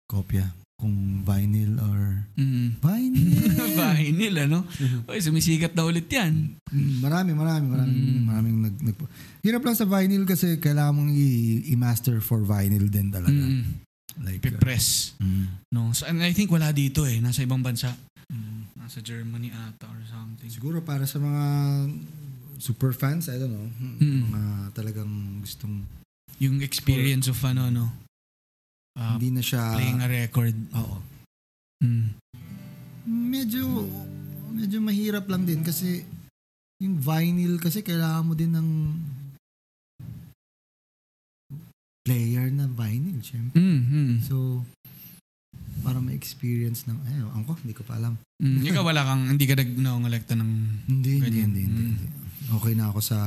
[0.06, 0.44] kopya
[0.76, 2.76] kung vinyl or Mm.
[2.78, 3.32] vinyl
[3.80, 4.60] Vinyl, ano?
[5.08, 6.60] Uy, sumisikat na ulit yan.
[6.68, 8.24] Mm, marami marami maraming Mm.
[8.26, 8.98] maraming nag, nag
[9.40, 13.64] hirap lang sa vinyl kasi kailangan mong i- i-master for vinyl din talaga Mm.
[14.20, 15.16] like uh, Pipress.
[15.18, 15.72] mm.
[15.72, 15.92] No?
[15.92, 17.20] So, and I think wala dito eh.
[17.20, 17.96] Nasa ibang bansa.
[18.28, 18.68] Mm.
[18.76, 20.52] Nasa Germany ata or something.
[20.52, 21.44] siguro para sa mga
[22.58, 24.30] super fans I don't know Mm.
[24.30, 25.84] mga talagang gustong
[26.38, 27.88] Yung experience of ano, no?
[28.96, 30.56] Uh, hindi na siya playing a record.
[30.74, 30.98] oo
[31.84, 32.16] Mm.
[33.06, 33.64] medyo
[34.52, 36.02] medyo mahirap lang din kasi
[36.80, 38.70] yung vinyl kasi kailangan mo din ng
[42.06, 43.58] player na vinyl syempre.
[43.58, 44.14] Mm, mm.
[44.24, 44.62] So
[45.82, 48.18] para ma-experience ng eh ang ko hindi ko pa alam.
[48.42, 48.62] Mm.
[48.66, 50.52] Ikaw wala kang, hindi ka nag-ngolekta ng
[50.88, 51.90] Hindi hindi hindi, hindi, Mm.
[51.92, 52.08] hindi.
[52.46, 53.18] Okay na ako sa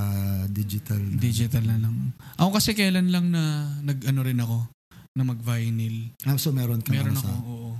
[0.46, 1.00] digital.
[1.00, 1.18] Na.
[1.18, 2.14] digital na lang.
[2.38, 4.58] Ako kasi kailan lang na nag-ano rin ako
[5.18, 6.14] na mag-vinyl.
[6.22, 7.70] Ah, so meron ka Meron na ako, sa oo.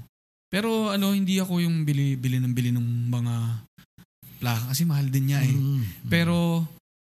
[0.48, 3.34] Pero ano, hindi ako yung bili-bili ng bili ng mga
[4.42, 5.54] plaka kasi mahal din niya eh.
[5.54, 5.82] Mm.
[6.10, 6.64] Pero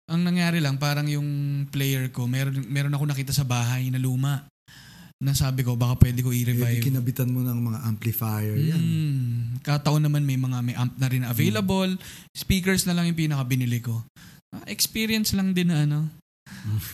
[0.06, 1.28] ang nangyari lang parang yung
[1.70, 4.46] player ko, meron meron ako nakita sa bahay na luma.
[5.16, 6.84] Na sabi ko baka pwede ko Eh, i-revive.
[6.84, 8.76] kinabitan mo ng mga amplifier yan.
[8.76, 9.32] Mm,
[9.64, 11.96] kataon naman may mga may amp na rin available.
[12.30, 14.04] Speakers na lang yung pinaka binili ko.
[14.52, 16.04] Ah, experience lang din na ano.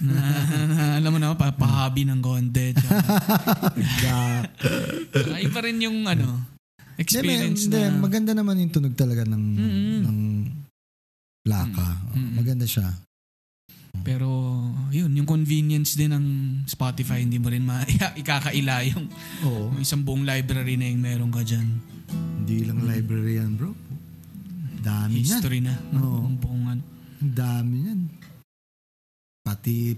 [0.00, 0.14] na,
[0.70, 2.72] na, alam mo na, papahabi ng konti.
[2.78, 4.48] tsaka-
[5.38, 6.46] iba rin yung ano,
[6.96, 7.90] experience Hindi, na.
[7.90, 9.98] hindi, maganda naman yung tunog talaga ng Mm-mm.
[10.06, 10.18] ng
[11.42, 11.88] plaka.
[12.14, 12.32] Mm-mm.
[12.38, 12.86] Maganda siya.
[14.00, 14.26] Pero
[14.88, 16.26] yun, yung convenience din ng
[16.64, 17.84] Spotify, hindi mo rin ma-
[18.16, 19.04] ikakaila yung,
[19.44, 19.76] Oo.
[19.76, 21.68] yung isang buong library na yung meron ka dyan.
[22.40, 23.76] Hindi lang library yan, bro.
[24.80, 25.28] Dami yan.
[25.28, 25.76] History na.
[25.94, 26.26] Oo.
[26.26, 26.82] Ang buong ano.
[27.20, 28.00] Ang dami yan.
[29.42, 29.94] Pati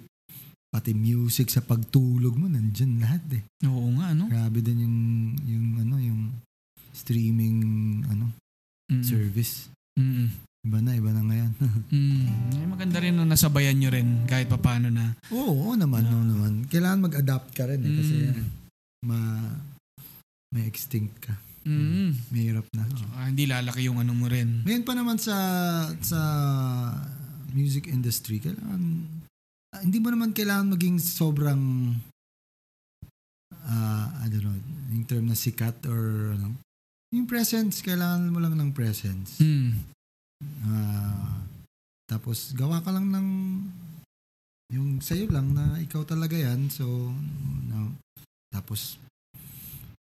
[0.74, 3.42] pati music sa pagtulog mo nandyan lahat eh.
[3.62, 4.26] Oo nga, no?
[4.26, 4.98] Grabe din yung
[5.46, 6.22] yung ano yung
[6.90, 7.57] streaming
[8.11, 8.35] ano
[8.85, 9.00] Mm.
[9.00, 9.72] service.
[9.96, 10.28] Mm.
[10.64, 11.53] Iba na, iba na ngayon.
[11.94, 12.27] Mm.
[12.50, 15.14] Ay, maganda rin na nasabayan nyo rin kahit papaano na.
[15.31, 16.53] oo, oo naman, oo naman.
[16.66, 18.24] Kailangan mag-adapt ka rin eh kasi Mm.
[18.24, 18.38] yan,
[19.05, 19.18] ma
[20.50, 21.35] may extinct ka.
[21.62, 22.16] Mm.
[22.31, 22.83] Mahirap na.
[22.83, 23.07] Oo.
[23.14, 24.64] Ah, hindi lalaki yung ano mo rin.
[24.64, 25.37] Ngayon pa naman sa
[26.00, 26.20] sa
[27.53, 28.83] music industry, kailangan
[29.70, 31.94] ah, hindi mo naman kailangan maging sobrang
[33.64, 34.57] ah I don't know,
[34.90, 36.59] yung term na sikat or ano.
[37.11, 39.38] Yung presence, kailangan mo lang ng presence.
[39.38, 39.93] Mm.
[40.64, 41.44] Ah,
[42.04, 43.28] tapos gawa ka lang ng
[44.72, 46.66] yung sa'yo lang na ikaw talaga yan.
[46.68, 46.87] So,
[47.68, 47.94] no,
[48.50, 48.96] tapos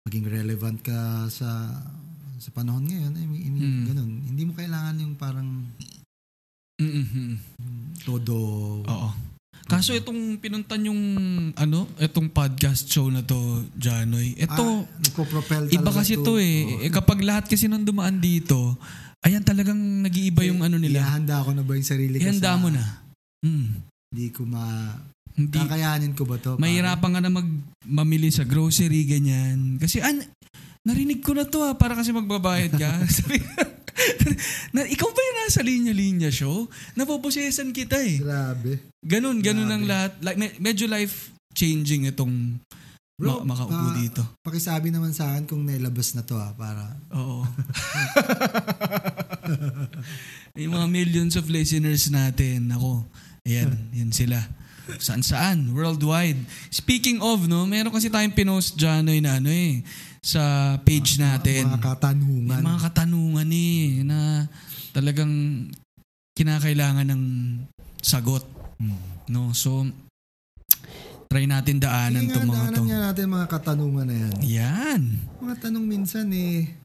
[0.06, 1.70] maging relevant ka sa
[2.42, 3.14] sa panahon ngayon.
[3.16, 3.84] I mean, Mm.
[3.86, 4.12] ganun.
[4.26, 5.50] Hindi mo kailangan yung parang
[6.82, 7.38] Mm-mm.
[8.02, 8.38] todo.
[8.82, 9.10] Oo.
[9.70, 11.02] Kaso itong pinuntan yung
[11.54, 13.38] ano, itong podcast show na to,
[13.78, 14.34] Janoy.
[14.36, 16.66] Ito, ah, nagpo-propel iba kasi to eh.
[16.66, 16.82] Oo.
[16.82, 18.76] Eh, Kapag lahat kasi nang dumaan dito,
[19.22, 21.02] ayan talagang nag-iiba yung ano nila.
[21.02, 22.84] Ihanda ko na ba yung sarili ko Ihanda sa- mo na.
[23.42, 23.68] Mm.
[24.12, 24.64] Hindi ko ma...
[25.32, 26.60] Hindi, Kakayanin ko ba to?
[26.60, 27.48] mahirapan ka na mag
[27.88, 29.80] mamili sa grocery, ganyan.
[29.80, 30.20] Kasi, an,
[30.84, 32.90] narinig ko na to ah, para kasi magbabayad ka.
[33.24, 33.40] Sabi,
[34.76, 36.68] na, ikaw ba yung nasa linya-linya show?
[36.94, 38.20] Napoposesan kita eh.
[38.20, 38.84] Grabe.
[39.00, 39.92] Ganun, ganun ang Grabe.
[39.92, 40.12] lahat.
[40.20, 42.60] Like, me- medyo life-changing itong
[43.22, 44.22] Bro, ma- makaupo pa- dito.
[44.42, 46.98] Pakisabi naman sa akin kung nailabas na to ah, para...
[47.14, 47.46] Oo.
[50.62, 53.06] yung mga millions of listeners natin, ako,
[53.46, 54.42] ayan, yan sila.
[54.98, 56.42] Saan saan, worldwide.
[56.74, 59.86] Speaking of, no, meron kasi tayong pinost dyan na ano eh,
[60.26, 61.70] sa page natin.
[61.70, 62.58] Mga katanungan.
[62.58, 64.50] May mga katanungan eh, na
[64.92, 65.34] talagang
[66.34, 67.24] kinakailangan ng
[68.02, 68.44] sagot.
[68.82, 68.98] Hmm.
[69.30, 69.54] No?
[69.54, 69.86] So,
[71.32, 72.84] try natin daanan Sige itong mga daanan to.
[72.84, 74.34] nga natin mga katanungan na yan.
[74.44, 75.02] Yan.
[75.40, 76.76] Mga tanong minsan eh,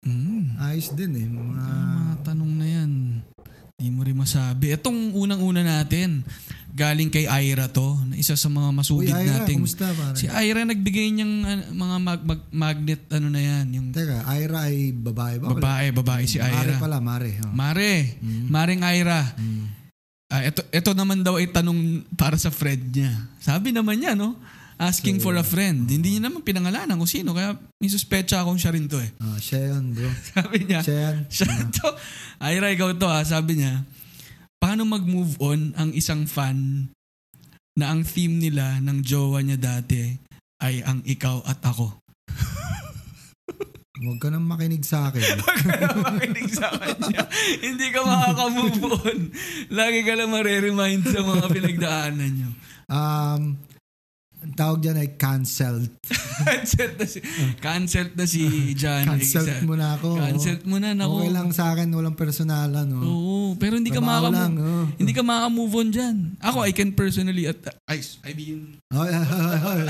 [0.00, 0.56] Mm.
[0.56, 1.26] ayos din eh.
[1.28, 1.60] Mga,
[1.92, 2.90] mga tanong na yan.
[3.76, 4.70] Di mo rin masabi.
[4.70, 6.24] Itong unang-una natin,
[6.70, 8.00] galing kay Ira to.
[8.04, 9.60] na Isa sa mga Uy, masugid Ira, nating...
[9.60, 10.16] kumusta pare?
[10.16, 13.66] Si Ira nagbigay niyang ano, mga mag- mag- magnet ano na yan.
[13.72, 15.52] Yung Teka, Ira ay babae ba?
[15.52, 16.76] babae, babae si Mare Ira.
[16.78, 17.36] pala, Mare.
[17.38, 17.50] Oh.
[17.50, 18.46] Mare, Mm.
[18.48, 19.20] Maring Ira.
[19.34, 19.64] Mm.
[20.30, 23.10] Ah, ito, ito naman daw ay tanong para sa friend niya.
[23.42, 24.38] Sabi naman niya, no?
[24.80, 25.84] Asking for a friend.
[25.84, 27.36] Hindi niya naman pinangalanan kung sino.
[27.36, 29.10] Kaya may suspecha akong siya rin to eh.
[29.20, 30.08] Ah, siya yun, bro.
[30.32, 31.16] Sabi niya, Siya yan.
[31.28, 31.88] siya to.
[32.40, 33.20] Ira, ikaw to ha.
[33.20, 33.84] Sabi niya,
[34.56, 36.88] paano mag-move on ang isang fan
[37.76, 40.16] na ang theme nila ng jowa niya dati
[40.64, 41.99] ay ang ikaw at ako.
[44.00, 45.20] Huwag ka nang makinig sa akin.
[46.08, 47.20] Makinig sa kanya.
[47.68, 49.18] Hindi ka makaka-move on.
[49.68, 52.48] Lagi ka lang mareremind sa mga pinagdaanan niyo.
[52.88, 53.60] Um,
[54.40, 55.92] ang tawag dyan ay canceled.
[56.40, 57.20] Cancelled na si,
[57.60, 59.04] cancelled na si John.
[59.04, 60.16] Canceled mo na ako.
[60.16, 60.96] Cancelled mo na.
[60.96, 61.20] Nako.
[61.20, 62.88] Okay lang sa akin, walang personalan.
[62.88, 63.04] No?
[63.04, 64.56] Oo, pero hindi ka makaka lang.
[64.56, 64.88] Oh.
[64.96, 66.16] hindi ka makaka-move on dyan.
[66.40, 69.80] Ako, I can personally at I, I mean, Ay, ay, ay, ay.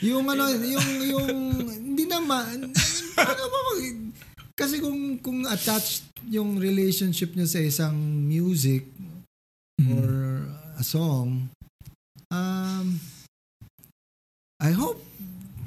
[0.00, 1.30] Yung ano, yung, yung,
[1.72, 2.72] hindi naman,
[3.16, 4.14] ba mag-
[4.56, 8.88] kasi kung, kung attached yung relationship nyo sa isang music
[9.76, 10.08] mm, or
[10.80, 11.52] a song,
[12.32, 12.86] um,
[14.56, 15.04] I hope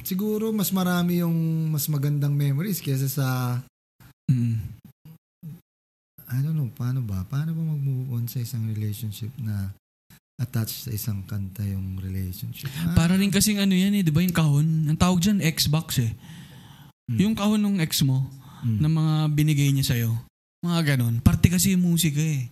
[0.01, 3.27] siguro mas marami yung mas magandang memories kaysa sa
[4.25, 4.82] mm,
[6.29, 7.25] I don't know, paano ba?
[7.25, 9.73] Paano ba mag-move on sa isang relationship na
[10.39, 12.71] attached sa isang kanta yung relationship?
[12.82, 14.88] Ah, para rin kasing ano yan eh, di ba yung kahon?
[14.88, 16.15] Ang tawag dyan, Xbox eh.
[17.12, 17.17] Mm.
[17.19, 18.25] Yung kahon ng ex mo,
[18.63, 18.78] mm.
[18.80, 20.13] na mga binigay niya sa'yo.
[20.62, 21.19] Mga ganun.
[21.19, 22.52] Parte kasi yung musika eh.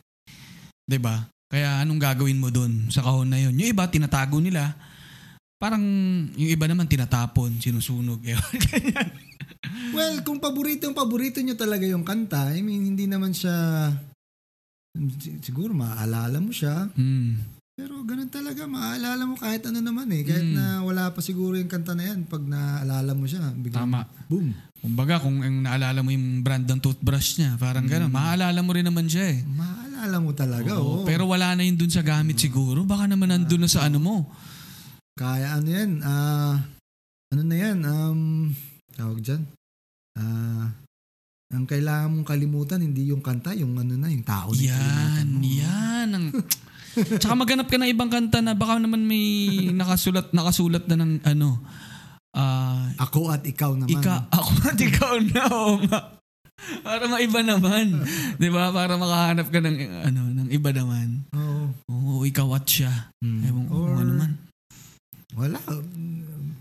[0.87, 1.27] 'Di ba?
[1.47, 3.55] Kaya anong gagawin mo dun sa kahon na yun?
[3.55, 4.75] Yung iba, tinatago nila.
[5.59, 5.83] Parang
[6.35, 8.19] yung iba naman tinatapon, sinusunog.
[8.27, 8.35] Eh.
[9.91, 13.89] Well, kung paborito yung paborito nyo talaga yung kanta, I mean, hindi naman siya,
[15.19, 17.56] si- siguro maaalala mo siya, Hmm.
[17.77, 20.25] Pero ganun talaga, maaalala mo kahit ano naman eh.
[20.25, 20.57] Kahit Mm.
[20.57, 24.01] na wala pa siguro yung kanta na yan, pag naalala mo siya, biglang, Tama.
[24.25, 24.49] boom.
[24.81, 28.81] Kumbaga, kung ang naalala mo yung brand ng toothbrush niya, parang gano'n, maaalala mo rin
[28.81, 29.45] naman siya eh.
[29.45, 31.05] Maalala mo talaga, Oo, oo.
[31.05, 32.81] Pero wala na yun dun sa gamit siguro.
[32.81, 34.15] Baka naman nandun na sa ano mo.
[35.13, 36.57] Kaya ano yan, ah,
[37.29, 38.21] ano na yan, um,
[38.97, 39.45] tawag dyan,
[40.17, 40.73] ah,
[41.53, 46.09] ang kailangan mong kalimutan, hindi yung kanta, yung ano na, yung tao Yan, yan.
[46.09, 46.25] Ang...
[46.97, 49.25] Tsaka maghanap ka ng ibang kanta na baka naman may
[49.71, 51.61] nakasulat nakasulat na ng ano.
[52.31, 53.93] ah Ako at ikaw naman.
[53.93, 55.41] ika, ako at ikaw na.
[55.47, 55.99] Oo nga.
[56.81, 58.01] Para maiba naman.
[58.35, 58.69] 'Di ba?
[58.69, 61.21] Para makahanap ka ng ano, ng iba naman.
[61.31, 61.65] Oo.
[61.87, 63.13] Oo, ikaw at siya.
[63.19, 63.41] Mm.
[63.43, 64.31] Ewan ko kung ano man.
[65.33, 65.59] Wala.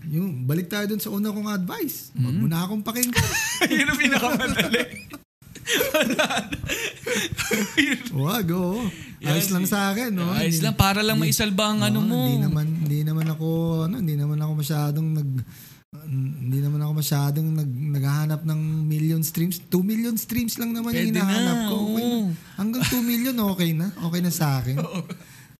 [0.07, 2.13] Yung, balik tayo dun sa una kong advice.
[2.13, 2.39] Huwag Mm.
[2.39, 3.27] mo na akong pakinggan.
[3.73, 4.81] Yun ang pinakamadali.
[8.13, 8.81] Huwag, oo.
[9.25, 10.29] Ayos lang sa akin, no?
[10.31, 12.19] Ayos Hindi- lang, para lang maisalba ang Oo, ano mo.
[12.29, 13.47] Hindi naman, hindi naman ako,
[13.89, 15.29] ano, hindi naman ako masyadong nag,
[16.07, 19.57] hindi naman ako masyadong nag, naghahanap ng million streams.
[19.67, 21.75] 2 million streams lang naman Pwede yung hinahanap na, ko.
[21.75, 22.21] Okay oo.
[22.29, 22.33] na.
[22.55, 23.87] Hanggang 2 million, okay na.
[23.97, 24.77] Okay na sa akin.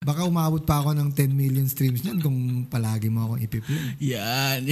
[0.08, 4.00] Baka umabot pa ako ng 10 million streams niyan kung palagi mo akong ipiplay.
[4.00, 4.64] Yan.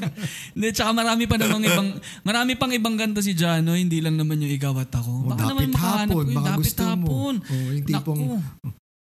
[0.54, 1.88] Hindi, tsaka marami pa namang ibang,
[2.22, 5.26] marami pang ibang kanta si Jano, hindi lang naman yung ikaw at ako.
[5.26, 6.86] O, Baka naman dapit makahanap hapon, ko yung baka dapit gusto mo.
[6.86, 7.34] hapon.
[7.42, 8.20] O, yung tipong,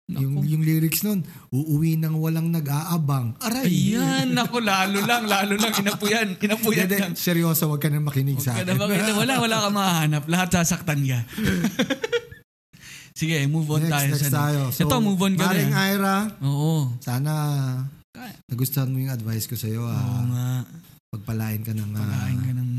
[0.08, 0.16] Naku.
[0.18, 1.20] yung, yung lyrics nun,
[1.50, 3.40] uuwi nang walang nag-aabang.
[3.40, 3.68] Aray!
[3.68, 7.12] Ayan, naku, lalo lang, lalo lang, inapuyan, inapuyan lang.
[7.14, 8.80] seryoso, wag ka na makinig sa Kada akin.
[8.82, 10.24] makita, wala, wala ka mahanap.
[10.28, 11.20] Lahat sasaktan ka.
[13.18, 14.08] Sige, move on next, tayo.
[14.14, 14.60] next sa tayo.
[14.70, 15.90] Ito, move on ka Maring na.
[15.90, 16.94] Ira, Oo.
[17.02, 17.32] sana
[18.46, 19.82] nagustuhan mo yung advice ko sa'yo.
[19.82, 20.48] Oo Ah, nga.
[21.10, 22.70] pagpalain ka ng ah, Pagkain ka ng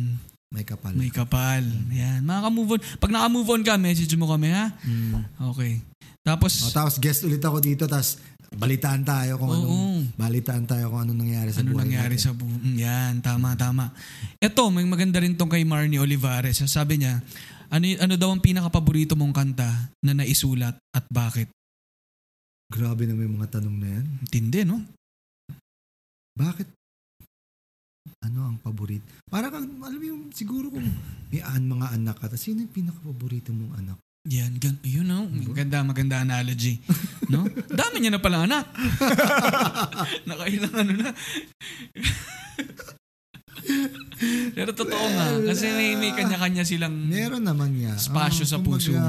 [0.49, 0.93] may kapal.
[0.95, 1.63] may kapal.
[1.91, 2.23] Yan.
[2.23, 2.81] Makaka-move on.
[2.97, 4.71] Pag naka-move on ka, message mo kami, ha?
[4.81, 5.27] Mm.
[5.53, 5.83] Okay.
[6.23, 8.17] Tapos, O, tapos guest ulit ako dito, tapos
[8.49, 9.59] balitaan tayo kung Oo.
[9.59, 12.25] anong, balitaan tayo kung anong nangyari sa ano buhay nangyari natin.
[12.25, 12.63] sa buong...
[12.79, 13.93] Yan, tama, tama.
[14.39, 16.63] Ito, may maganda rin tong kay Marnie Olivares.
[16.65, 17.21] Sabi niya,
[17.69, 21.53] ano, ano daw ang pinaka-paborito mong kanta na naisulat at bakit?
[22.69, 24.07] Grabe na may mga tanong na yan.
[24.29, 24.85] Tindi, no?
[26.37, 26.69] Bakit?
[28.25, 29.05] Ano ang paborito?
[29.29, 30.85] Para kang, alam mo yung, siguro kung
[31.33, 33.99] may an, mga anak ka, tapos sino yung pinaka-paborito mong anak?
[34.29, 35.25] Yan, gan, yun no?
[35.25, 36.77] Maganda, maganda analogy.
[37.33, 37.49] No?
[37.73, 38.69] Dami niya na pala anak.
[40.29, 41.09] Nakailang ano na.
[44.53, 45.27] Pero totoo nga.
[45.45, 46.95] Kasi may, may kanya-kanya silang...
[47.07, 47.95] Meron naman nga.
[47.95, 49.01] Spasyo Ah, sa puso mo.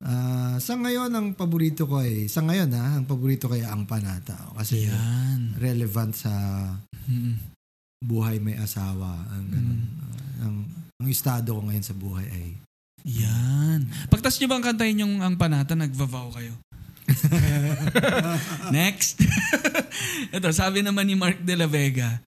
[0.00, 3.84] ah, sa ngayon, ang paborito ko ay, sa ngayon ha, ang paborito ko ay ang
[3.84, 4.36] panata.
[4.54, 5.56] Kasi Yan.
[5.58, 6.32] relevant sa
[7.98, 9.26] buhay may asawa.
[9.32, 9.80] Ang, ganun.
[9.80, 9.88] Mm.
[9.98, 10.56] Ah, ang,
[10.96, 12.46] ang estado ko ngayon sa buhay ay
[13.06, 13.86] Yan.
[14.10, 16.58] Pagtas nyo bang kantahin yung ang panata, nagvavow kayo?
[18.74, 19.22] Next.
[20.34, 22.18] Ito, sabi naman ni Mark de la Vega,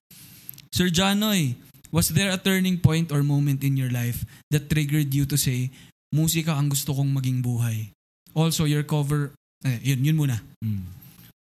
[0.70, 1.58] Sir Janoy,
[1.90, 5.70] was there a turning point or moment in your life that triggered you to say,
[6.14, 7.90] musika ang gusto kong maging buhay?
[8.34, 9.34] Also, your cover,
[9.66, 10.38] eh, yun, yun muna.
[10.62, 10.82] Mm.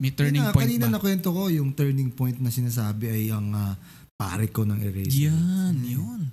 [0.01, 0.97] May turning na, point kanina ba?
[0.97, 3.75] nakwento ko, yung turning point na sinasabi ay ang ah,
[4.17, 5.29] pare ko ng eraser.
[5.29, 6.33] Yan, yun.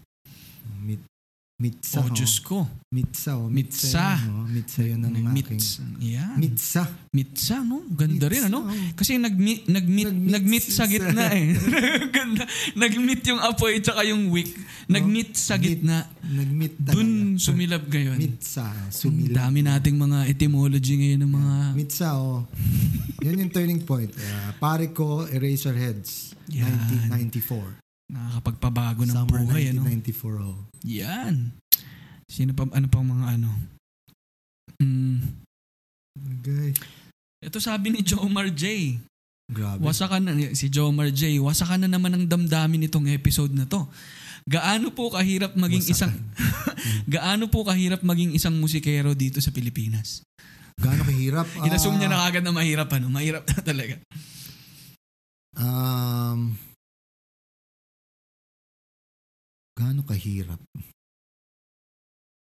[1.65, 1.97] Mit, mitsa.
[2.05, 2.57] Oh, Diyos ko.
[2.93, 3.31] Mitsa.
[3.41, 3.49] Oh.
[3.49, 3.89] Mitsa.
[3.89, 4.05] Mitsa.
[4.21, 4.45] yun, oh.
[4.45, 5.57] Mitsa yun ang aking.
[5.57, 5.81] Mitsa.
[5.97, 6.37] Yan.
[6.37, 6.83] Mitsa.
[7.09, 7.81] Mitsa, no?
[7.89, 8.59] Ganda rin, Mitsa, ano?
[8.69, 8.93] oh.
[8.93, 11.57] Kasi nag-meet, Nag-meet nag-meet sa gitna eh.
[12.15, 12.45] Ganda.
[12.77, 14.53] Nag-meet yung apoy tsaka yung wick.
[14.85, 16.05] Nag-meet sa gitna.
[16.21, 17.01] Nag-meet talaga.
[17.01, 18.17] Dun sumilab ngayon.
[18.21, 18.69] Mitsa.
[18.69, 19.33] Ang Sumila.
[19.41, 21.53] dami nating mga etymology ngayon ng mga...
[21.73, 22.45] Mitsa, oh.
[23.25, 24.13] Yun yung turning point.
[24.13, 26.37] Ah, pare ko, Eraserheads.
[26.53, 26.69] Yan.
[27.09, 27.81] 1994.
[28.05, 29.81] Nakakapagpabago ng Summer buhay, ano?
[29.81, 30.74] 1994, oh.
[30.85, 31.51] Yan.
[32.29, 33.49] Sino pa, ano pang mga ano?
[34.81, 35.19] Mm.
[36.15, 36.71] Okay.
[37.41, 38.95] Ito sabi ni Jomar J.
[39.45, 39.81] Grabe.
[39.85, 41.37] Wasakan na, si Jomar J.
[41.37, 43.85] Wasakan na naman ang damdamin nitong episode na to.
[44.45, 46.13] Gaano po kahirap maging isang
[47.13, 50.21] gaano po kahirap maging isang musikero dito sa Pilipinas?
[50.77, 51.49] Gaano kahirap?
[51.61, 53.95] Ah, Inassume niya na kagad na mahirap ano, mahirap na talaga.
[55.55, 56.57] Um,
[59.75, 60.59] gaano kahirap?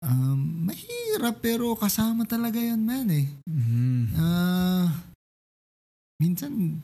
[0.02, 3.30] Um, mahirap pero kasama talaga yan man eh.
[3.46, 4.18] Mm.
[4.18, 4.90] Ah,
[6.18, 6.82] minsan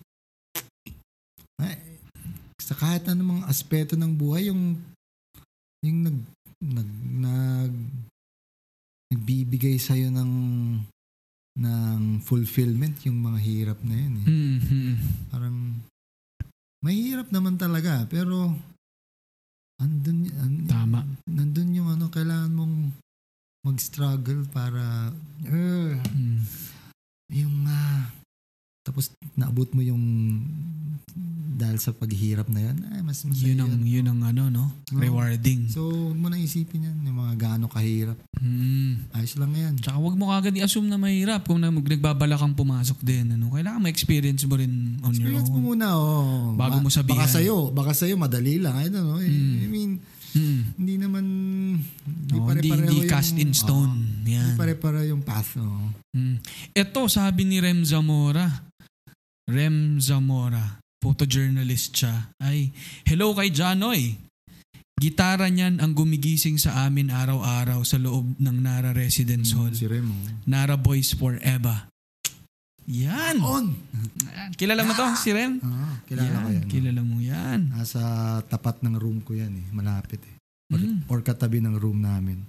[1.65, 1.81] eh,
[2.61, 4.77] sa kahit anumang aspeto ng buhay yung
[5.81, 6.17] yung nag
[6.61, 7.73] nag nag
[9.09, 10.33] nagbibigay sa ng
[11.57, 14.25] ng fulfillment yung mga hirap na yun eh.
[14.29, 14.93] Mhm.
[15.33, 15.57] Parang
[16.85, 18.53] mahirap naman talaga pero
[19.77, 21.01] andun an, Tama.
[21.29, 22.75] nandun yung ano kailangan mong
[23.65, 25.13] mag-struggle para
[25.45, 26.41] uh, Mm.
[27.29, 28.09] yung ah,
[28.87, 29.99] tapos naabot mo yung
[31.49, 35.65] dahil sa paghihirap na yun ay mas masaya Yun ang yun ang ano no, rewarding.
[35.65, 39.09] so huwag mo na isipin yan yung mga gaano kahirap Mm.
[39.11, 43.01] ayos lang yan Tsaka wag mo kagad i-assume na mahirap kung na nagbabala kang pumasok
[43.01, 43.33] din.
[43.33, 43.49] Ano?
[43.49, 44.69] Kailangan ma-experience mo rin
[45.01, 45.65] on experience your mo own.
[45.73, 46.53] muna oh.
[46.53, 47.17] Bago mo sabihan.
[47.17, 49.57] baka sa'yo baka sa'yo madali lang I don't know I, Mm.
[49.57, 49.91] I mean
[50.29, 50.61] Mm.
[50.77, 51.25] hindi naman
[51.81, 54.21] hindi Oh, hindi, pare-pareho hindi yung- cast in stone.
[54.21, 54.53] Hindi Yan.
[54.53, 55.89] pare-pareho yung path oh.
[56.13, 56.37] Mm.
[56.71, 58.66] Ito, sabi ni Rem Zamora.
[59.47, 62.35] Rem Zamora, photojournalist siya.
[62.35, 62.75] Ay,
[63.07, 64.19] hello kay Janoy.
[64.97, 69.71] Gitara niyan ang gumigising sa amin araw-araw sa loob ng Nara Residence Hall.
[69.71, 70.11] si Remo
[70.43, 71.85] Nara Boys Forever.
[72.87, 73.37] Yan.
[73.39, 73.71] on
[74.25, 74.51] Yan.
[74.57, 75.59] Kilala mo to, si Rem?
[75.61, 77.59] ah, kilala ko yan Kilala mo yan.
[77.69, 77.99] nasa
[78.43, 80.35] tapat ng room ko yan eh malapit eh
[80.71, 81.03] or, Mm.
[81.05, 82.39] or katabi ng room namin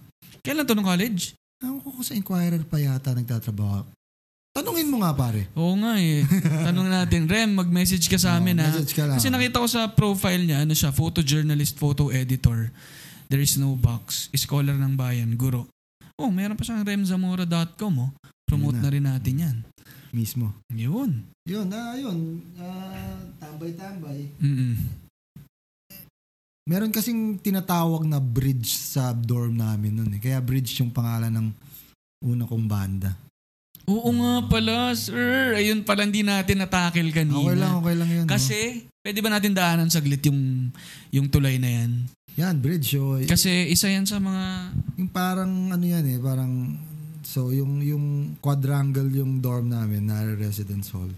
[0.41, 1.35] Kailan to nung college?
[1.59, 3.83] Ewan ko sa Inquirer pa yata nagtatrabaho.
[4.59, 5.47] Tanungin mo nga pare.
[5.55, 6.27] Oo nga eh.
[6.67, 8.75] Tanong natin, Rem, mag-message ka sa amin Oh, ha.
[8.75, 9.15] Message ka lang.
[9.23, 12.75] Kasi nakita ko sa profile niya, ano siya, photojournalist, photo editor.
[13.31, 14.27] There is no box.
[14.35, 15.71] Scholar ng bayan, guro.
[16.19, 18.11] Oh, meron pa siyang remzamora.com oh.
[18.43, 18.91] Promote Yun na.
[18.91, 19.57] na rin natin yan.
[20.11, 20.51] Mismo.
[20.75, 21.23] Yun.
[21.47, 22.43] Yun, ah, yun.
[22.59, 24.27] Ah, tambay-tambay.
[24.43, 24.75] Mm-mm.
[26.67, 30.21] Meron kasing tinatawag na bridge sa dorm namin nun eh.
[30.21, 31.49] Kaya bridge yung pangalan ng
[32.27, 33.28] una kong banda.
[33.89, 35.57] Oo nga pala, sir.
[35.57, 37.41] Ayun pala hindi natin natakil kanina.
[37.41, 38.25] Okay lang, okay lang yun.
[38.29, 38.31] no?
[38.31, 40.69] Kasi, pwede ba natin daanan saglit yung,
[41.09, 42.05] yung tulay na yan?
[42.37, 42.95] Yan, bridge.
[42.95, 44.77] So, Kasi isa yan sa mga...
[45.01, 46.77] yung parang ano yan eh, parang
[47.25, 48.07] so yung yung
[48.41, 51.11] quadrangle yung dorm namin na residence hall.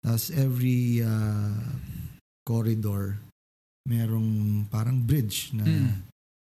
[0.00, 1.54] Tapos every uh,
[2.42, 3.18] corridor
[3.86, 6.02] merong parang bridge na Mm.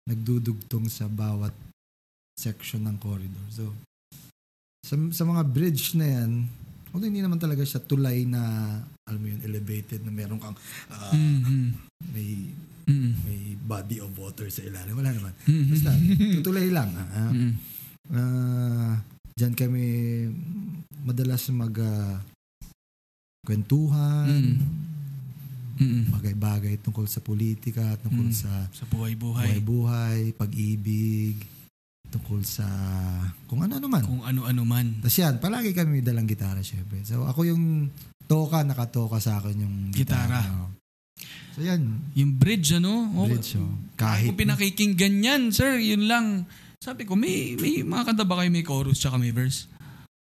[0.07, 1.53] nagdudugtong sa bawat
[2.33, 3.45] section ng corridor.
[3.51, 3.75] So
[4.87, 6.47] sa, sa mga bridge na yan,
[6.89, 8.39] although hindi naman talaga siya tulay na
[9.03, 10.55] alam mo yun, elevated na meron kang
[10.87, 11.65] ah, Mm-hmm.
[12.09, 12.29] may
[12.87, 13.13] Mm-hmm.
[13.21, 14.95] may body of water sa ilalim.
[14.95, 15.35] Wala naman.
[15.43, 15.69] Mm-hmm.
[15.69, 15.91] Basta,
[16.39, 16.87] tutulay lang.
[16.89, 17.03] ah.
[17.27, 17.51] Mm-hmm.
[18.07, 18.93] Ah,
[19.35, 19.85] diyan kami
[21.03, 22.23] madalas mag ah,
[23.43, 24.55] kwentuhan,
[25.77, 26.09] Mm-hmm.
[26.09, 28.33] bagay-bagay tungkol sa politika, tungkol Mm.
[28.33, 29.61] sa Sa buhay-buhay.
[29.61, 31.37] buhay-buhay, pag-ibig,
[32.07, 32.65] tungkol sa
[33.47, 34.03] kung ano-ano man.
[34.03, 34.99] Kung ano-ano man.
[35.03, 37.03] Tapos yan, palagi kami may dalang gitara syempre.
[37.03, 37.91] So ako yung
[38.27, 40.43] toka, nakatoka sa akin yung gitara.
[40.43, 40.77] Gitara.
[41.57, 43.09] So yan, Yung bridge, ano?
[43.17, 43.57] Oh, bridge.
[43.57, 43.73] Oh.
[43.97, 46.45] Kahit kung pinakikinggan yan, sir, yun lang.
[46.77, 49.65] Sabi ko, may, may mga kanta ba kayo may chorus tsaka may verse?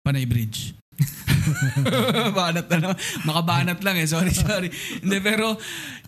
[0.01, 0.73] Panay bridge.
[2.41, 2.91] banat na, no?
[3.29, 4.09] Makabanat lang eh.
[4.09, 4.73] Sorry, sorry.
[4.97, 5.53] Hindi, pero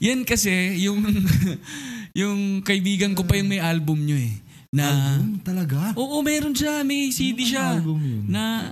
[0.01, 1.05] yan kasi, yung,
[2.25, 4.33] yung kaibigan ko pa yung may album nyo eh.
[4.69, 5.41] Na Album?
[5.41, 5.97] Talaga?
[5.97, 8.23] Oo, meron siya, may CD siya album yun?
[8.29, 8.69] na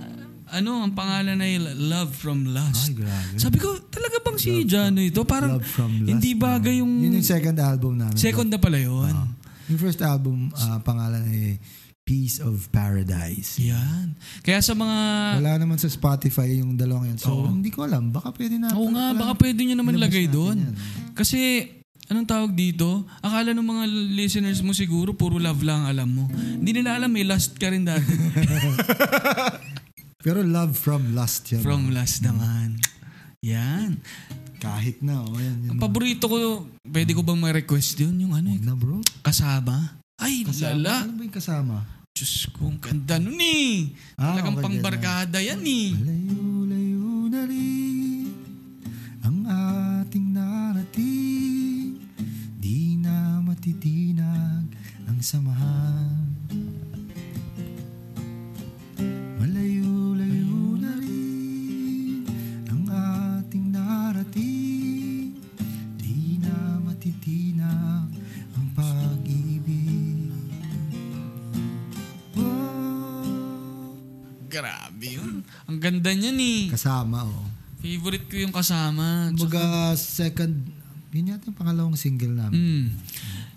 [0.48, 2.88] ano, ang pangalan ay Love from Lust.
[2.88, 3.36] Ay, grabe.
[3.36, 5.26] Sabi ko, talaga bang si Jano ito?
[5.26, 6.08] Parang Love from Lust.
[6.08, 8.16] hindi bagay yung Yun yung second album namin.
[8.16, 9.10] second na pala yun.
[9.10, 9.28] Ah.
[9.68, 11.60] Yung first album, ah, pangalan ay
[12.00, 13.60] Piece of Paradise.
[13.60, 14.16] Yan.
[14.40, 14.96] Kaya sa mga
[15.44, 17.20] Wala naman sa Spotify yung dalawang yun.
[17.20, 17.52] So, Oo.
[17.52, 18.08] hindi ko alam.
[18.08, 18.72] Baka pwede na.
[18.72, 20.56] Oo nga, baka pwede nyo naman lagay doon.
[20.56, 20.72] yan.
[21.12, 21.68] Kasi,
[22.08, 23.04] anong tawag dito?
[23.20, 26.24] Akala ng mga listeners mo siguro, puro love lang ang alam mo.
[26.28, 28.08] Hindi nila alam, may lust ka rin dati.
[30.18, 31.62] Pero Love from Lust yan.
[31.62, 32.82] From last naman.
[33.40, 34.02] Yan.
[34.58, 35.22] Kahit na.
[35.22, 35.70] Oh, yan, yan.
[35.72, 38.18] Ang paborito ko, pwede ko bang ma-request yun?
[38.18, 38.98] Yung ano, Huwag na bro.
[39.22, 39.94] kasama.
[40.18, 40.74] Ay, Kasama.
[40.74, 40.94] lala.
[41.06, 41.74] Ano ba yung kasama?
[42.10, 43.94] Diyos ko, ang ganda nun eh.
[44.18, 45.94] Ah, Talagang okay, pangbarkada yan eh.
[45.94, 47.77] Malayo-layo na rin
[76.78, 77.46] Kasama, oh.
[77.82, 79.34] Favorite ko yung kasama.
[79.34, 80.54] Kumbaga, second,
[81.10, 82.54] yun yata yung pangalawang single namin.
[82.54, 82.86] Mm.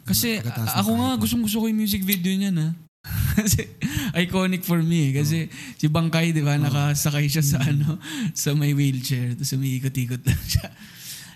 [0.01, 2.73] Kasi ng ako nga, gustong gusto ko yung music video niya na.
[3.37, 3.69] Kasi
[4.17, 5.21] iconic for me eh.
[5.21, 8.01] Kasi si Bangkay, di ba, nakasakay siya sa ano,
[8.33, 9.37] sa may wheelchair.
[9.37, 10.73] Tapos umiikot-ikot lang siya.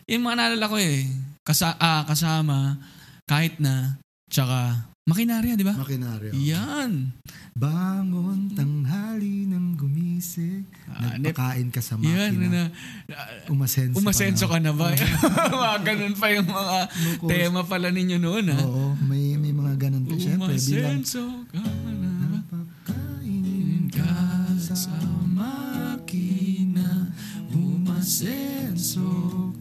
[0.09, 1.05] Yung mga naalala ko eh.
[1.45, 2.81] Kasa, ah, kasama,
[3.29, 5.77] kahit na, tsaka makinarya, di ba?
[5.77, 6.33] Makinaryo.
[6.33, 7.13] Yan.
[7.53, 10.65] Bangon tanghali ng gumising.
[10.89, 12.33] Ah, Nagpakain ka sa Yan.
[12.33, 12.73] makina.
[13.05, 13.15] Na,
[13.47, 14.89] Umasenso, umasenso ka na ba?
[15.53, 17.29] mga ganun pa yung mga Locos.
[17.29, 18.57] tema pala ninyo noon ha.
[18.65, 20.17] Oo, may, may mga ganun pa.
[20.17, 22.39] Siyempre, bilang Umasenso ka na ba?
[22.49, 24.09] pagkain ka
[24.57, 24.89] sa
[25.29, 27.13] makina
[27.53, 29.05] Umasenso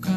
[0.01, 0.14] ka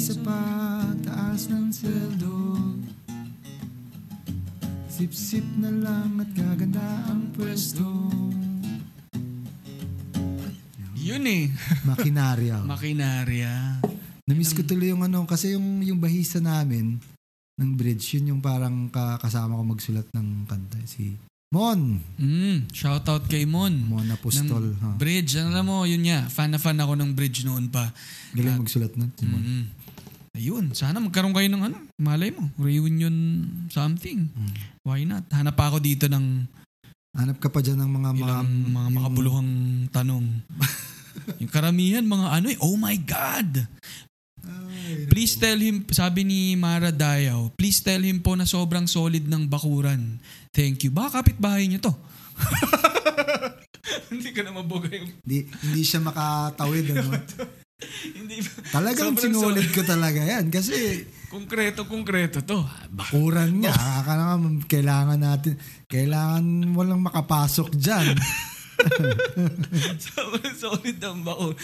[0.00, 2.36] sa pagtaas ng sweldo
[4.88, 7.84] Sip-sip na lang at gaganda ang pwesto
[11.00, 11.48] Yun eh.
[11.90, 12.64] Makinarya.
[12.64, 13.82] Makinarya.
[14.28, 17.00] Namiss ko tuloy yung ano, kasi yung, yung bahisa namin
[17.56, 20.76] ng bridge, yun yung parang ka- kasama ko magsulat ng kanta.
[20.86, 21.16] Si
[21.50, 21.98] Mon.
[22.14, 23.74] Mm, shout out kay Mon.
[23.74, 24.70] Mon Apostol.
[24.70, 24.88] Ng Ha.
[25.00, 25.34] Bridge.
[25.40, 26.30] Alam mo, yun nga.
[26.30, 27.90] Fan na fan ako ng Bridge noon pa.
[28.36, 29.10] Galing magsulat nun.
[29.18, 29.42] Si Mon.
[29.42, 29.64] Mm.
[30.40, 30.72] Ayun.
[30.72, 31.76] Sana magkaroon kayo ng ano.
[32.00, 32.48] Malay mo.
[32.56, 33.12] Reunion
[33.68, 34.32] something.
[34.32, 34.52] Mm.
[34.88, 35.28] Why not?
[35.36, 36.48] Hanap pa ako dito ng
[37.10, 39.52] Hanap ka pa dyan ng mga ilang mga, mga makabuluhang
[39.90, 40.24] tanong.
[41.42, 43.66] yung karamihan, mga ano eh, oh my God!
[44.46, 49.26] Ay, Please tell him, sabi ni Mara Dayaw, please tell him po na sobrang solid
[49.26, 50.22] ng bakuran.
[50.54, 50.94] Thank you.
[50.94, 51.94] Baka kapitbahay niyo to.
[54.12, 55.10] Hindi ka na maboga yung...
[55.24, 56.94] Hindi, hindi siya makatawid.
[56.94, 57.10] Ano?
[58.12, 60.48] Hindi Talagang Sobrang sinulid ko talaga yan.
[60.48, 62.60] Kasi Konkreto-konkreto to.
[62.90, 63.70] bakuran nga.
[64.02, 65.54] Akala nga, kailangan natin,
[65.86, 66.42] kailangan
[66.74, 68.18] walang makapasok dyan.
[70.10, 71.54] Sobrang solid ang bakul.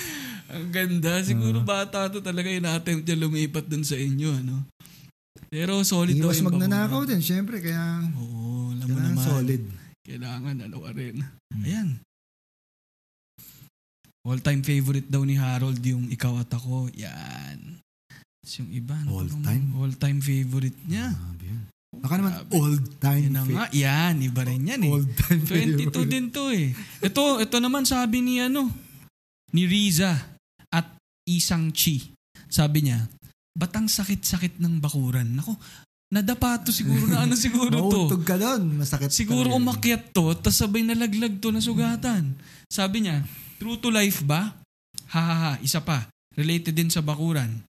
[0.47, 1.19] Ang ganda.
[1.21, 4.31] Siguro bata to talaga yung attempt niya lumipat dun sa inyo.
[4.37, 4.71] Ano?
[5.51, 7.11] Pero solid daw yung magnanakaw bakuran.
[7.19, 7.59] din, syempre.
[7.59, 9.25] Kaya, Oo, alam mo naman.
[9.25, 9.63] solid.
[10.03, 11.17] Kailangan ano ka rin.
[11.65, 11.99] Ayan.
[14.27, 16.91] All-time favorite daw ni Harold yung Ikaw at Ako.
[16.99, 17.79] Yan.
[18.43, 18.95] Tapos yung iba.
[18.99, 19.65] ano All bang time?
[19.79, 21.15] All-time favorite niya.
[21.15, 21.47] Grabe.
[21.97, 22.53] Baka naman Grabe.
[22.61, 23.67] old time Yan nga.
[23.73, 24.15] Yan.
[24.21, 24.93] Iba rin yan eh.
[24.93, 25.51] Old time 22
[25.95, 26.11] favorite.
[26.11, 26.69] din to eh.
[27.07, 28.69] Ito, ito naman sabi ni ano,
[29.55, 30.13] ni Riza
[30.69, 30.87] at
[31.25, 32.11] Isang Chi.
[32.47, 33.07] Sabi niya,
[33.57, 35.39] ba't ang sakit-sakit ng bakuran?
[35.39, 35.57] Nako,
[36.13, 38.11] nadapa to siguro na ano siguro to.
[38.11, 38.79] Mauntog ka doon.
[38.79, 42.37] Masakit Siguro umakyat to, tas sabay nalaglag to na sugatan.
[42.69, 43.25] Sabi niya,
[43.57, 44.55] true to life ba?
[45.11, 46.07] Ha ha ha, isa pa.
[46.37, 47.65] Related din sa bakuran.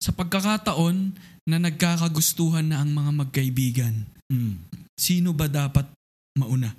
[0.00, 1.12] Sa pagkakataon
[1.46, 3.94] na nagkakagustuhan na ang mga magkaibigan,
[4.30, 4.62] Mm.
[4.94, 5.90] sino ba dapat
[6.38, 6.70] mauna?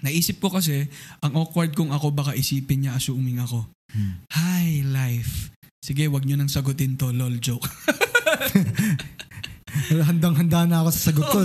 [0.00, 0.88] Naisip ko kasi,
[1.24, 3.64] ang awkward kung ako baka isipin niya assuming ako.
[3.92, 4.20] Hmm.
[4.32, 5.48] Hi, life.
[5.80, 7.64] Sige, wag niyo nang sagutin to, lol joke.
[10.08, 11.38] Handang-handa na ako sa sagot ko.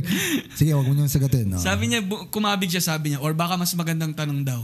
[0.58, 1.50] Sige, wag mo niyong sagutin.
[1.50, 1.58] No?
[1.58, 4.60] Sabi niya, kumabig siya, sabi niya, or baka mas magandang tanong daw,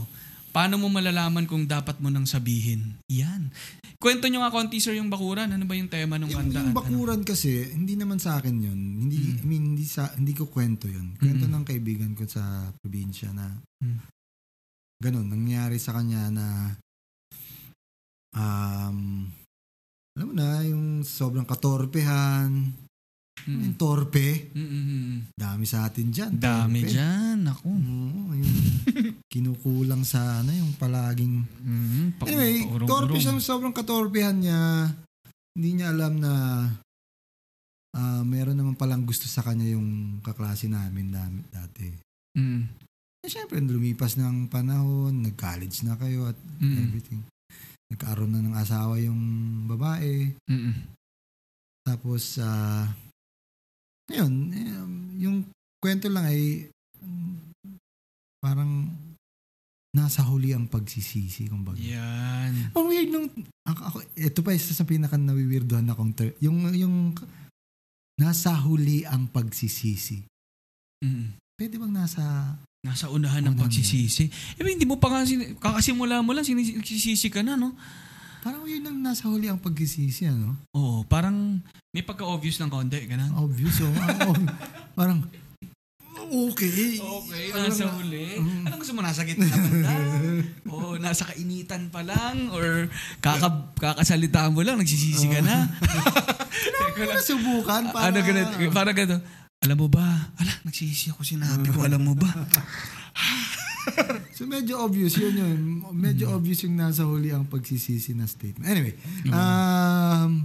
[0.55, 2.95] Paano mo malalaman kung dapat mo nang sabihin?
[3.11, 3.51] Yan.
[3.99, 5.51] Kwento nyo nga konti, sir, yung bakuran.
[5.51, 6.63] Ano ba yung tema ng Yung, kanta?
[6.63, 6.79] yung ano?
[6.79, 8.79] bakuran kasi, hindi naman sa akin yun.
[9.03, 9.35] Hindi, Mm.
[9.35, 11.19] I mean, hindi, sa, hindi ko kwento yun.
[11.19, 11.51] Kwento Mm.
[11.51, 13.51] ng kaibigan ko sa probinsya na
[13.83, 13.99] Mm.
[14.95, 16.45] ganun, nangyari sa kanya na
[18.31, 19.27] um,
[20.15, 22.71] alam mo na, yung sobrang katorpehan,
[23.45, 23.61] Mm.
[23.61, 25.17] yung torpe, Mm, mm, mm.
[25.33, 26.31] dami sa atin dyan.
[26.33, 26.91] Dami torpe.
[26.91, 27.37] dyan.
[27.45, 27.67] Ako.
[27.69, 28.55] Oo, yung
[29.31, 34.89] kinukulang sa ano, yung palaging Mm, pa- Anyway, torpe siya, sobrang katorpehan niya.
[35.53, 36.33] Hindi niya alam na
[37.93, 41.87] ah, meron naman palang gusto sa kanya yung kaklase namin dami, dati.
[42.33, 42.83] Mm,
[43.21, 47.21] Eh, Siyempre, lumipas ng panahon, nag-college na kayo at mm, everything.
[47.87, 49.21] Nagkaroon na ng asawa yung
[49.65, 50.33] babae.
[50.43, 50.75] mm, mm.
[51.83, 52.89] Tapos, ah,
[54.09, 54.85] ngayon, eh,
[55.25, 55.37] yung
[55.81, 56.69] kwento lang ay
[57.01, 57.33] mm,
[58.41, 58.89] parang
[59.95, 61.79] nasa huli ang pagsisisi, kumbaga.
[61.79, 62.75] Yan.
[62.75, 63.31] Ang weird nung
[63.63, 67.15] ako, ako ito pa isa sa pinaka nawiwirdohan akong ter- yung yung
[68.19, 70.27] nasa huli ang pagsisisi.
[70.99, 71.39] Mm.
[71.55, 74.29] Pwede bang nasa Nasa unahan ng pagsisisi.
[74.29, 77.73] Eh, hindi mo pa nga, sin- kakasimula mo lang, sinis- nagsisisi ka na, no?
[78.45, 80.53] Parang weird nang nasa huli ang pagsisisi ano?
[80.77, 81.57] Oo, parang
[81.89, 83.33] may pagka-obvious ng konti, ganun.
[83.41, 83.89] Obvious oh.
[84.29, 84.53] Ob-
[84.93, 85.25] parang
[86.25, 87.01] okay.
[87.01, 88.37] Okay, Ano nasa na- huli.
[88.37, 88.69] Mm.
[88.69, 89.01] Anong gusto mo?
[89.01, 89.89] Nasa gitna banda?
[90.69, 92.53] o nasa kainitan pa lang?
[92.53, 92.85] Or
[93.17, 95.65] kaka, kakasalitaan mo lang, nagsisisi ka na?
[96.85, 97.17] Teka lang.
[97.17, 98.53] Nasubukan para Ano ganito?
[98.69, 99.17] Para ganito.
[99.65, 100.05] Alam mo ba?
[100.37, 101.81] Ala, nagsisisi ako sinabi ko.
[101.81, 102.29] Alam mo ba?
[104.31, 105.59] So medyo obvious yun yun.
[105.91, 106.35] Medyo Mm.
[106.35, 108.65] obvious yung nasa huli ang pagsisisi na statement.
[108.65, 108.93] Anyway,
[109.29, 110.43] um,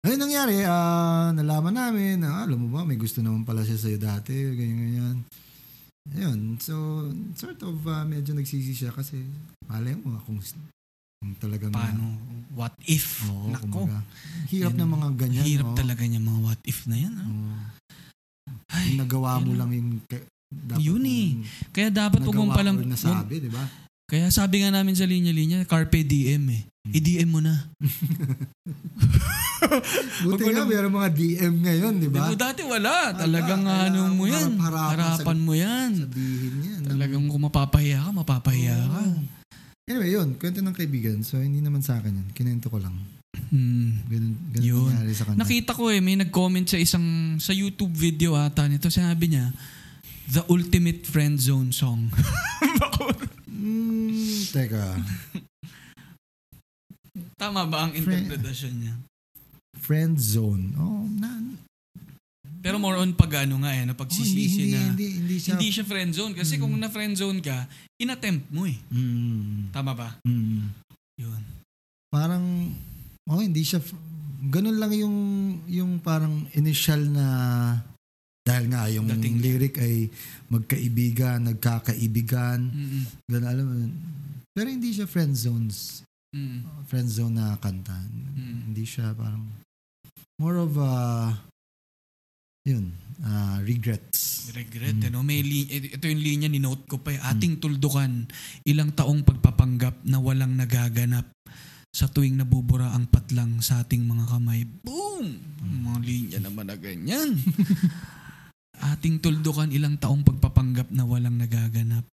[0.00, 3.96] ayun nangyari, ah, nalaman namin na alam mo ba, may gusto naman pala siya sa'yo
[3.96, 5.16] dati, ganyan ganyan.
[6.06, 6.74] Ayun, so
[7.32, 9.22] sort of ah, medyo nagsisi siya kasi
[9.64, 10.36] malay mo kung,
[11.16, 12.18] kung talagang Paano?
[12.52, 13.24] What if?
[13.24, 13.66] Oo, Nako.
[13.84, 14.04] kumbaga,
[14.46, 14.80] hirap Yan.
[14.80, 15.44] ng mga ganyan.
[15.44, 15.76] Hirap no?
[15.76, 17.14] talaga niya mga what if na yan.
[17.14, 17.24] ah.
[17.24, 17.54] Oo.
[18.68, 20.02] Ay, nagawa mo lang yung
[20.62, 21.28] dapat Yun eh.
[21.74, 22.76] Kaya dapat huwag mong palang...
[22.86, 23.64] nasabi, di ba?
[24.04, 26.62] Kaya sabi nga namin sa linya-linya, Carpe DM eh.
[26.84, 27.56] I-DM mo na.
[30.28, 32.28] Buti nga, meron mga DM ngayon, di ba?
[32.28, 32.52] Di ba?
[32.52, 33.16] Dati wala.
[33.16, 33.88] Talagang Wala.
[33.88, 34.60] ano mo yan.
[34.60, 35.90] Harapan sa- mo yan.
[36.04, 36.80] Sabihin yan.
[36.84, 39.00] Talagang kung mapapahiya ka, mapapahiya ka.
[39.00, 39.24] Oo.
[39.88, 40.28] Anyway, yun.
[40.36, 41.24] Kwento ng kaibigan.
[41.24, 42.28] So, hindi naman sa akin yun.
[42.36, 42.92] Kinento ko lang.
[43.50, 44.04] Hmm.
[44.08, 44.92] Ganun, ganun Yun.
[45.12, 45.38] sa kanya.
[45.42, 48.88] Nakita ko eh, may nag-comment sa isang, sa YouTube video ata nito.
[48.88, 49.50] Sabi niya,
[50.32, 52.08] The Ultimate Friend Zone Song.
[53.64, 54.92] Mm, teka.
[57.40, 58.94] Tama ba ang interpretasyon niya?
[59.80, 60.76] Friend zone.
[60.76, 61.40] Oh, na,
[62.60, 64.80] Pero more on pag ano nga eh, na oh, hindi, pagsisisi hindi, na.
[64.92, 65.52] hindi, hindi siya.
[65.56, 66.32] Hindi siya friend zone.
[66.36, 66.60] Kasi Mm.
[66.60, 67.56] kung na friend zone ka,
[67.96, 68.76] inattempt mo eh.
[68.92, 70.08] Mm, Tama ba?
[70.28, 70.60] mm.
[71.24, 71.42] Yun.
[72.12, 72.44] Parang,
[73.24, 73.80] oh, hindi siya,
[74.44, 75.16] ganun lang yung,
[75.72, 77.26] yung parang initial na,
[78.44, 80.12] dahil nga yung Dating lyric ay
[80.52, 83.02] magkaibigan, nagkakaibigan, Mm-mm.
[83.24, 83.74] ganun, alam mo,
[84.52, 86.04] pero hindi siya friend zones,
[86.36, 86.84] Mm.
[86.84, 87.94] friend zone na kanta.
[87.94, 88.68] Mm.
[88.68, 89.48] Hindi siya parang,
[90.36, 90.92] more of a,
[92.66, 92.92] yun,
[93.22, 94.50] ah, regrets.
[94.52, 95.08] Regret, Mm.
[95.08, 95.18] ano?
[95.24, 97.20] May li- ito yung linya ni note ko pa eh.
[97.22, 98.28] Ating tuldukan,
[98.68, 101.24] ilang taong pagpapanggap na walang nagaganap
[101.94, 104.66] sa tuwing nabubura ang patlang sa ating mga kamay.
[104.82, 105.38] Boom!
[105.62, 107.38] Mga linya naman na ganyan.
[108.84, 112.04] ating tuldukan, ilang taong pagpapanggap na walang nagaganap.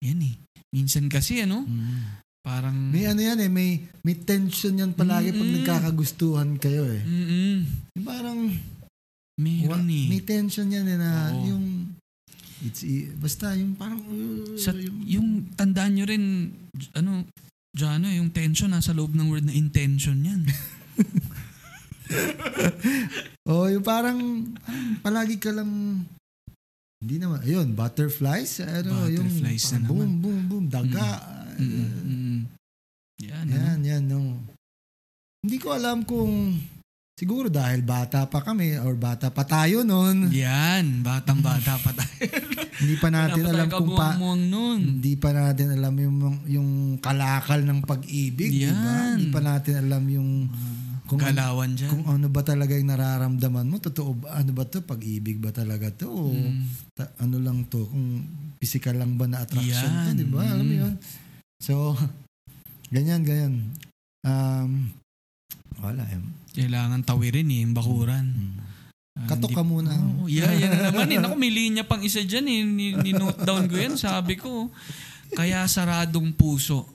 [0.00, 0.34] Yan eh.
[0.68, 2.22] Minsan kasi ano, Mm.
[2.40, 2.76] parang...
[2.90, 3.70] May ano yan eh, may,
[4.02, 5.56] may tension yan palagi pag Mm-mm.
[5.58, 7.02] nagkakagustuhan kayo eh.
[7.02, 7.56] Mm-mm.
[7.94, 8.38] Yung parang,
[9.38, 10.06] Meron wa- eh.
[10.08, 11.44] may tension yan eh na Oo.
[11.46, 11.64] yung,
[12.60, 16.24] it's, i- basta yung parang, uh, Sa, yung tandaan nyo rin,
[16.92, 17.24] ano,
[17.68, 20.42] Jano, yung tension nasa loob ng word na intention yan.
[23.50, 24.18] oh, yung parang,
[24.58, 25.68] parang palagi ka lang,
[26.98, 30.18] hindi naman, ayun, butterflies, ano, Butterflies yung, na boom, naman.
[30.18, 31.08] boom, boom, daga.
[31.58, 32.38] Mm, mm.
[33.22, 33.54] Yan, ano?
[33.54, 34.20] Yan, yan, no.
[35.46, 36.58] Hindi ko alam kung,
[37.14, 42.26] siguro dahil bata pa kami or bata pa tayo noon, Yan, batang bata pa tayo.
[42.82, 44.80] hindi pa natin pa alam kung pa, nun.
[44.98, 48.74] Hindi pa natin alam yung yung kalakal ng pag-ibig, di ba?
[48.74, 49.22] Yan.
[49.22, 50.30] Hindi pa natin alam yung
[51.08, 51.88] kung Galawan dyan.
[51.88, 54.84] kung ano ba talaga yung nararamdaman mo, totoo ba ano ba 'to?
[54.84, 56.06] Pag-ibig ba talaga 'to?
[56.06, 56.68] O Mm.
[56.92, 57.88] ta- ano lang 'to?
[57.88, 58.22] Kung
[58.56, 60.14] physical lang ba na attraction 'to, Yan.
[60.14, 60.44] di ba?
[60.44, 60.74] Alam mo.
[60.76, 60.94] 'yun.
[61.58, 61.96] So
[62.94, 63.72] ganyan ganyan.
[64.22, 64.92] Um
[65.78, 66.20] wala eh.
[66.52, 68.26] Kailangan tawirin eh, yung bakuran.
[68.28, 68.56] Mm.
[69.24, 69.94] Katok ka muna.
[69.94, 71.18] Oo, yeah, yan na naman eh.
[71.18, 72.60] Naku, may linya pang isa dyan eh.
[72.62, 73.94] Ni, ni-note down ko yan.
[73.94, 74.70] Sabi ko,
[75.28, 76.86] Kaya saradong puso,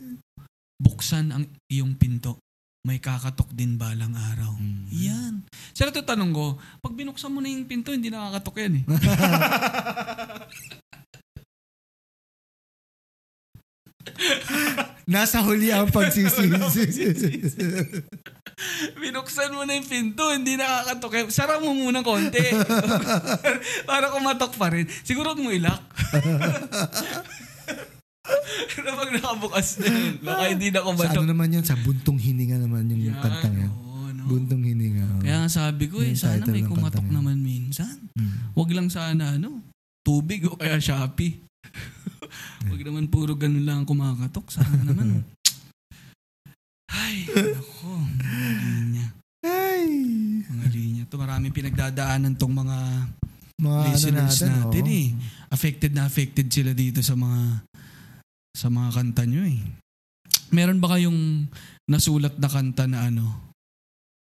[0.76, 2.43] buksan ang iyong pinto.
[2.84, 4.60] May kakatok din balang araw.
[4.60, 4.92] Mm.
[4.92, 5.48] Yan.
[5.72, 8.86] Sir, ito tanong ko, pag binuksan mo na yung pinto, hindi nakakatok yan eh.
[15.08, 16.52] Nasa huli ang pagsisisi.
[19.00, 21.32] binuksan mo na yung pinto, hindi nakakatok.
[21.32, 22.52] Sara mo muna konti.
[23.90, 24.92] Para kumatok pa rin.
[25.08, 25.80] Siguro mo ilak.
[28.74, 31.26] Pero pag nakabukas na yun, baka hindi na sa ano kumatok.
[31.26, 31.64] naman yan?
[31.64, 33.70] Sa buntong hininga naman yung Yan, kantang yan.
[33.70, 34.24] oo, no?
[34.26, 35.06] Buntong hininga.
[35.06, 35.22] oo.
[35.22, 37.14] Kaya nga sabi ko eh, Yung sana may kumatok yun.
[37.14, 37.92] naman minsan.
[38.16, 38.54] Mm.
[38.54, 39.60] Wag lang sana ano,
[40.02, 41.44] tubig o kaya Shopee.
[42.72, 44.48] Wag naman puro ganun lang ang kumakatok.
[44.50, 45.22] Sana naman.
[46.90, 47.90] Ay, ako.
[48.16, 49.06] Mga linya.
[49.42, 49.90] Ay!
[50.46, 51.04] Mga linya.
[51.06, 52.78] To maraming pinagdadaanan tong mga
[53.56, 54.94] Mga ano listeners natin, natin, oo.
[54.94, 55.08] eh.
[55.50, 57.66] Affected na affected sila dito sa mga
[58.54, 59.60] sa mga kanta nyo eh.
[60.54, 61.50] Meron ba kayong
[61.90, 63.52] nasulat na kanta na ano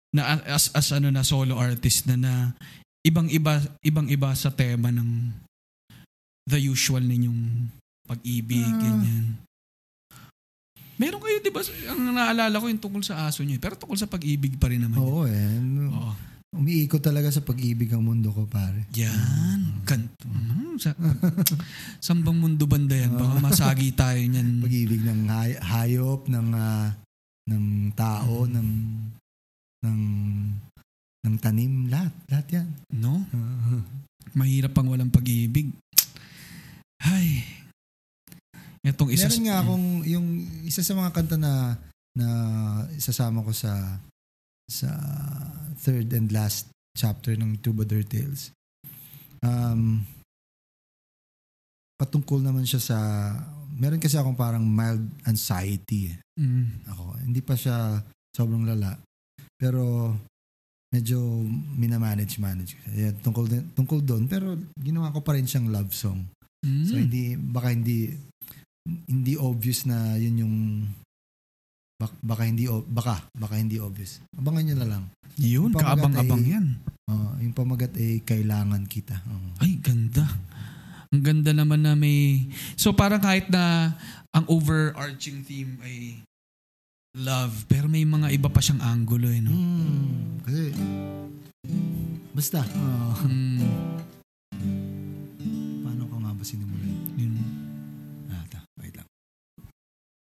[0.10, 2.34] na as as ano na solo artist na na
[3.06, 5.34] ibang-iba ibang-iba sa tema ng
[6.50, 7.70] the usual ninyong
[8.10, 8.78] pag-ibig Ah.
[8.78, 9.26] ganyan.
[10.98, 13.62] Meron kayo 'di ba ang naalala ko yung tungkol sa aso niyo, eh.
[13.62, 14.98] pero tungkol sa pag-ibig pa rin naman.
[14.98, 15.58] Oo eh.
[15.94, 16.12] Oo.
[16.50, 18.90] Umiikot talaga sa pag-ibig ang mundo ko, pare.
[18.98, 19.86] Yan.
[19.86, 20.98] Kan mm, sa,
[22.10, 23.14] sambang mundo banda yan?
[23.14, 24.58] Baka masagi tayo niyan.
[24.58, 26.98] Pag-ibig ng hay- hayop, ng ah,
[27.50, 28.70] ng tao, ng
[29.86, 30.02] ng
[31.20, 32.68] ng tanim, lahat, lahat yan.
[32.98, 33.22] No?
[33.30, 33.86] Ah,
[34.34, 35.70] Mahirap pang walang pag-ibig.
[36.98, 37.46] Ay.
[38.82, 40.28] Etong isa Meron nga akong yung
[40.66, 41.78] isa sa mga kanta na
[42.18, 42.28] na
[42.98, 44.02] isasama ko sa
[44.70, 44.94] sa
[45.82, 48.54] third and last chapter ng Troubadour Tales.
[49.42, 50.06] Um,
[52.00, 52.98] patungkol naman siya sa
[53.76, 56.88] meron kasi akong parang mild anxiety eh, Mm.
[56.88, 57.04] ako.
[57.20, 58.00] Hindi pa siya
[58.32, 58.96] sobrang lala.
[59.60, 60.16] Pero
[60.90, 61.20] medyo
[61.76, 62.84] minamanage manage ko.
[62.96, 66.24] Yeah, tungkol din, tungkol doon pero ginawa ko pa rin siyang love song.
[66.64, 66.86] Mm.
[66.88, 68.16] So hindi baka hindi
[68.88, 70.56] hindi obvious na yun yung
[72.00, 74.24] bak- baka hindi o- baka baka hindi obvious.
[74.34, 75.04] Abangan niyo na lang.
[75.36, 76.68] Yun, kaabang-abang ay- yan.
[77.06, 79.20] Oh, yung pamagat ay kailangan kita.
[79.26, 79.60] Oh.
[79.60, 80.24] Ay, ganda.
[81.10, 82.46] Ang ganda naman na may...
[82.76, 83.98] So parang kahit na
[84.30, 86.22] ang overarching theme ay
[87.16, 89.50] love, pero may mga iba pa siyang angulo eh, no?
[89.50, 90.08] Mm,
[90.40, 90.64] kasi
[92.32, 93.58] basta oh, Mm.
[95.82, 96.69] paano ko nga ba sinimulan?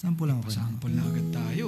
[0.06, 0.46] Sample lang ako.
[0.48, 1.68] Pasample na agad tayo.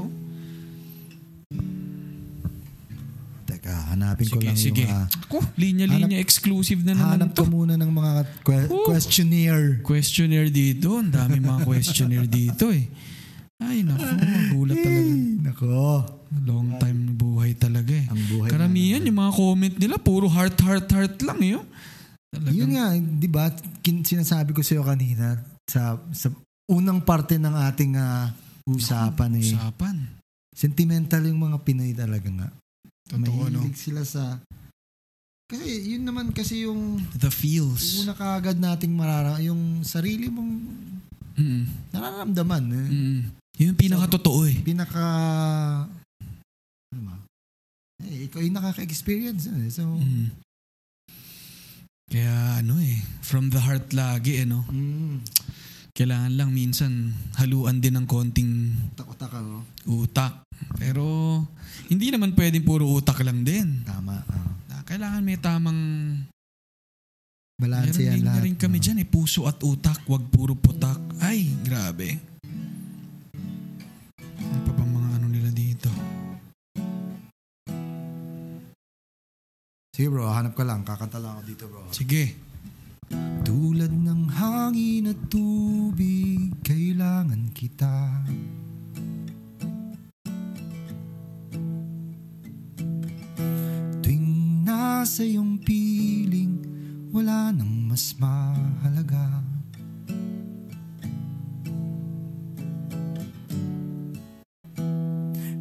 [3.47, 4.83] Teka, hanapin ko Sige, lang sige.
[4.83, 7.41] yung ah, Ako, linya-linya exclusive na naman hanap to.
[7.41, 8.11] ko muna ng mga
[8.43, 9.79] que- questionnaire.
[9.81, 10.99] Questionnaire dito.
[10.99, 12.85] Ang dami mga questionnaire dito eh.
[13.57, 14.03] Ay, naku.
[14.03, 15.01] Magulat talaga.
[15.01, 15.11] Ay,
[15.41, 15.79] nako.
[16.43, 18.05] Long time buhay talaga eh.
[18.05, 21.55] Ang buhay Karamihan, yung mga comment nila, puro heart, heart, heart lang eh.
[21.55, 21.65] oh.
[22.27, 23.47] Talagang Yun nga, di ba?
[23.79, 26.27] Kin- sinasabi ko sa'yo kanina sa, sa
[26.67, 28.31] unang parte ng ating ah,
[28.67, 29.55] usapan eh.
[29.55, 29.97] usapan.
[30.51, 32.49] Sentimental yung mga Pinoy talaga nga.
[33.07, 33.63] Totoo, no?
[33.63, 34.41] Mahilig sila sa...
[35.47, 38.03] Kasi yun naman kasi yung The feels.
[38.03, 40.53] una kaagad nating marara yung sarili mong
[41.37, 41.69] Mm.
[41.93, 42.63] nararamdaman.
[42.73, 42.87] Eh.
[42.89, 43.21] Mm.
[43.61, 44.57] Yun yung pinaka-totoo eh.
[44.65, 45.03] Pinaka...
[46.89, 47.15] Ano ba?
[48.01, 49.45] Eh, ikaw yung nakaka-experience.
[49.45, 49.69] Eh.
[49.69, 50.33] So, Mm.
[52.07, 54.63] Kaya ano eh, from the heart lagi eh no.
[54.63, 55.19] mm,
[55.97, 57.09] Kailangan lang minsan
[57.41, 59.65] haluan din ng konting utak-utak ano?
[59.89, 60.45] utak.
[60.77, 61.41] Pero
[61.89, 63.81] hindi naman pwedeng puro utak lang din.
[63.81, 64.21] Tama.
[64.69, 65.81] Ah, Kailangan may tamang
[67.57, 68.41] Balanse Meron yan lahat.
[68.45, 68.83] rin kami no?
[68.85, 69.07] dyan eh.
[69.09, 70.05] Puso at utak.
[70.05, 71.01] Wag puro putak.
[71.17, 72.21] Ay, grabe.
[74.37, 75.89] Ano pa bang mga ano nila dito?
[79.97, 80.85] Sige bro, hanap ka lang.
[80.85, 81.89] Kakanta lang ako dito bro.
[81.89, 82.46] Sige.
[83.47, 88.27] Tulad ng hangin at tubig, kailangan kita.
[94.03, 96.59] Tuwing nasa iyong piling,
[97.15, 99.39] wala nang mas mahalaga.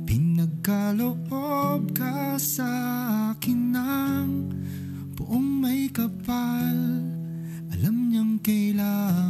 [0.03, 2.67] Pinagkaloob ka sa
[3.31, 4.29] akin ng
[5.15, 7.06] buong may kapal
[8.47, 9.26] kailangan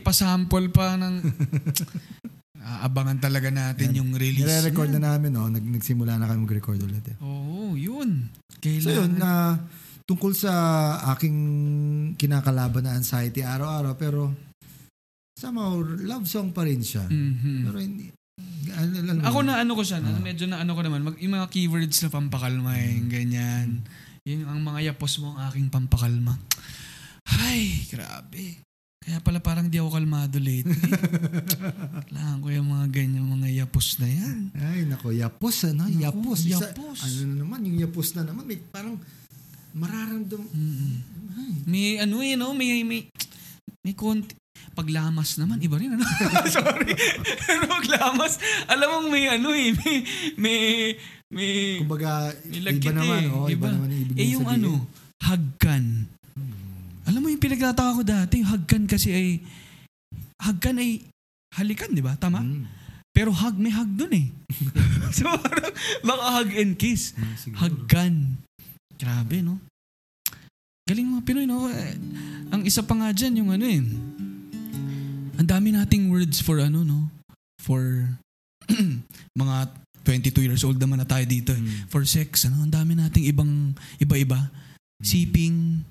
[0.00, 1.14] May pasample pa ng...
[2.80, 4.48] Aabangan talaga natin yung release.
[4.48, 5.52] Nire-record na namin, no?
[5.52, 7.04] Nag nagsimula na kami mag-record ulit.
[7.12, 7.16] Eh.
[7.20, 8.32] Oo, yun.
[8.64, 8.84] Kailangan.
[8.84, 9.60] So yun, na
[10.08, 10.52] tungkol sa
[11.12, 11.36] aking
[12.16, 14.32] kinakalaban na anxiety araw-araw, pero
[15.36, 17.04] somehow, love song pa rin siya.
[17.04, 17.68] Mhm.
[17.68, 18.08] Pero hindi,
[18.72, 20.20] ano, mo Ako na ano ko siya, na, Ah.
[20.24, 23.84] medyo na ano ko naman, mag, yung mga keywords na pampakalma, yung ganyan.
[24.24, 26.40] Yung ang mga yapos mo ang aking pampakalma.
[27.28, 28.64] Ay, grabe.
[29.00, 30.76] Kaya pala parang di ako kalmado lately.
[32.04, 34.36] Kailangan ko yung mga ganyan, mga yapos na yan.
[34.52, 35.88] Ay, nako, yapos, ano?
[35.88, 36.38] Naku, yapos.
[36.44, 36.98] Isa- yapos.
[37.00, 39.00] ano na naman, yung yapos na naman, may parang
[39.72, 40.44] mararamdam.
[40.44, 40.94] Mm-mm.
[41.32, 42.52] Ay, May ano eh, no?
[42.52, 43.08] May, may,
[43.80, 44.36] may konti.
[44.76, 46.04] Paglamas naman, iba rin, ano?
[46.60, 46.92] Sorry.
[47.64, 48.36] Paglamas,
[48.68, 49.96] alam mo may ano eh, may,
[50.36, 50.60] may,
[51.32, 53.32] may, kumbaga, may iba naman, eh.
[53.32, 53.68] oh, iba, Iba.
[53.72, 54.60] naman yung ibig eh yung sabihin.
[54.60, 54.70] ano,
[55.24, 55.84] hagkan.
[57.30, 59.28] Mo yung pinagtataka ko dati, yung hagkan kasi ay,
[60.42, 61.06] hagkan ay
[61.54, 62.18] halikan, di ba?
[62.18, 62.42] Tama?
[62.42, 62.66] Mm.
[63.14, 64.26] Pero hug, may hug dun eh.
[65.14, 65.70] so parang,
[66.02, 67.14] baka hug and kiss.
[67.38, 67.62] Siguro.
[67.62, 68.34] Hagkan.
[68.98, 69.62] Grabe, no?
[70.90, 71.70] Galing mga Pinoy, no?
[72.50, 73.78] Ang isa pa nga dyan, yung ano eh.
[75.38, 77.14] Ang dami nating words for ano, no?
[77.62, 78.10] For
[79.38, 79.70] mga
[80.02, 81.54] 22 years old naman na tayo dito.
[81.54, 81.94] Mm.
[81.94, 82.66] For sex, ano?
[82.66, 83.70] Ang dami nating ibang,
[84.02, 84.50] iba-iba.
[84.98, 85.86] Siping,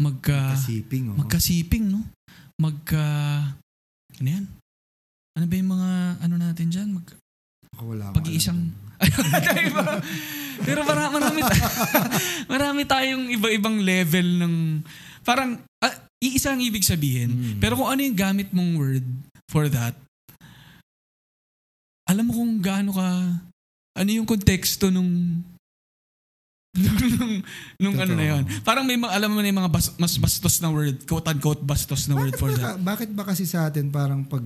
[0.00, 1.16] magka, Kasiping, oh.
[1.18, 2.00] magkasiping, no?
[2.58, 3.06] Magka,
[4.20, 4.46] ano yan?
[5.34, 5.90] Ano ba yung mga,
[6.22, 6.88] ano natin dyan?
[6.94, 7.06] Mag,
[7.74, 8.70] Ako wala pag-iisang-?
[10.66, 11.40] Pero marami, marami,
[12.52, 14.54] marami tayong iba-ibang level ng,
[15.26, 17.30] parang, ah, iisa ang ibig sabihin.
[17.34, 17.58] Mm.
[17.58, 19.06] Pero kung ano yung gamit mong word
[19.50, 19.98] for that,
[22.06, 23.08] alam mo kung gaano ka,
[23.98, 25.42] ano yung konteksto nung,
[26.74, 27.34] nung,
[27.78, 28.42] nung ano na yun.
[28.66, 32.10] Parang may mga, alam mo na yung mga bas- mas bastos na word, quote-unquote bastos
[32.10, 32.76] na word bakit, for ba, that.
[32.82, 34.42] bakit ba kasi sa atin parang pag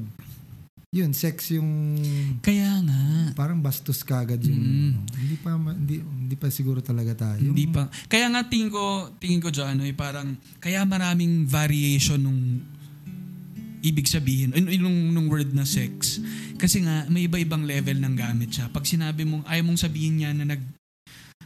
[0.89, 2.01] yun, sex yung
[2.41, 4.72] Kaya nga, parang bastos kagad yung Mm.
[4.89, 5.01] ano.
[5.20, 7.45] hindi pa hindi, hindi pa siguro talaga tayo.
[7.45, 7.93] Hindi pa.
[8.09, 12.41] Kaya nga tingin ko, tingin ko dyan, eh, parang, kaya maraming variation nung
[13.85, 16.18] ibig sabihin, nung, nung, nung word na sex.
[16.57, 18.72] Kasi nga, may iba-ibang level ng gamit siya.
[18.72, 20.62] Pag sinabi mong, ayaw mong sabihin niya na nag,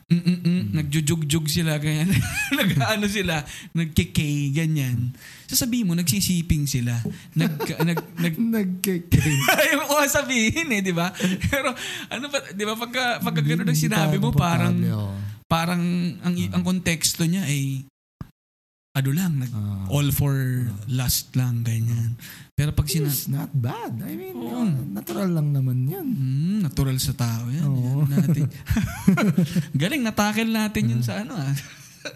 [0.08, 0.51] mm, mm, mm,
[0.92, 2.12] nagjujugjug sila, ganyan.
[2.60, 3.40] nag-ano sila,
[3.72, 5.16] nagkikay, ganyan.
[5.48, 7.00] Sasabihin mo, nagsisiping sila.
[7.32, 9.32] Nag, nag, nag, Nagkikay.
[9.64, 11.08] ayaw ko sabihin eh, di ba?
[11.48, 11.72] Pero,
[12.12, 14.76] ano ba, di ba, pagka, pagka ganun ang sinabi mo, parang,
[15.48, 15.80] parang
[16.24, 17.84] ang ang konteksto niya ay
[18.92, 19.88] ano lang, nag, Ah.
[19.88, 20.36] all for
[20.84, 22.12] lust lang, ganyan.
[22.52, 23.08] Pero pag sina...
[23.08, 23.96] It's not bad.
[24.04, 24.68] I mean, Oo.
[24.68, 26.04] uh, natural lang naman yan.
[26.04, 27.64] Hmm, natural sa tao yan.
[27.64, 28.04] Oo.
[28.04, 28.48] Yan natin.
[29.80, 31.52] Galing, natakil natin yun sa ano ah.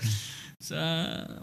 [0.68, 0.76] sa...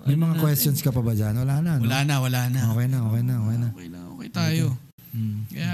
[0.05, 0.43] May ano mga natin.
[0.45, 1.33] questions ka pa ba dyan?
[1.33, 1.83] Wala na, no?
[1.89, 2.61] Wala na, wala na.
[2.69, 3.67] Okay na, okay na, okay na.
[3.73, 4.65] Okay na, okay tayo.
[5.17, 5.39] Mm.
[5.49, 5.73] Kaya,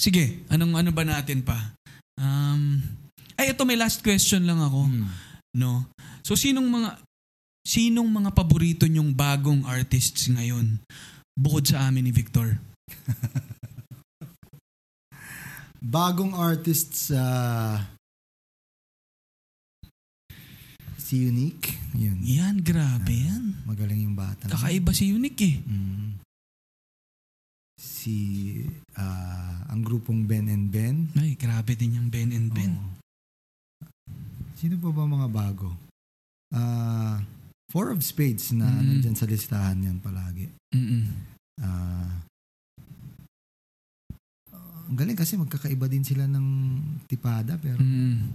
[0.00, 1.76] sige, anong ano ba natin pa?
[2.16, 2.80] Um,
[3.36, 4.88] ay, ito may last question lang ako.
[4.88, 5.08] Mm.
[5.60, 5.84] No?
[6.24, 7.04] So, sinong mga
[7.66, 10.78] sinong mga paborito nyong bagong artists ngayon
[11.34, 12.54] bukod sa amin ni Victor?
[15.86, 17.22] Bagong artist sa
[20.98, 21.78] si Unique.
[21.94, 22.18] Yun.
[22.26, 23.62] Yan, grabe yan.
[23.62, 24.50] Magaling yung bata.
[24.50, 25.56] Kakaiba si Unique eh.
[25.62, 26.18] Mm.
[27.78, 28.16] Si
[28.98, 31.06] ah, ang grupong Ben and Ben.
[31.14, 32.74] Ay, grabe din yung Ben and Ben.
[32.74, 32.90] Oo.
[34.58, 35.70] Sino pa ba mga bago?
[36.50, 37.22] Ah,
[37.76, 38.88] Four of Spades na Mm.
[38.88, 40.48] nandyan sa listahan yan palagi.
[40.72, 41.12] Mm-mm.
[41.60, 42.24] Ah,
[44.88, 46.46] ang galing kasi magkakaiba din sila ng
[47.04, 48.32] tipada pero Mm.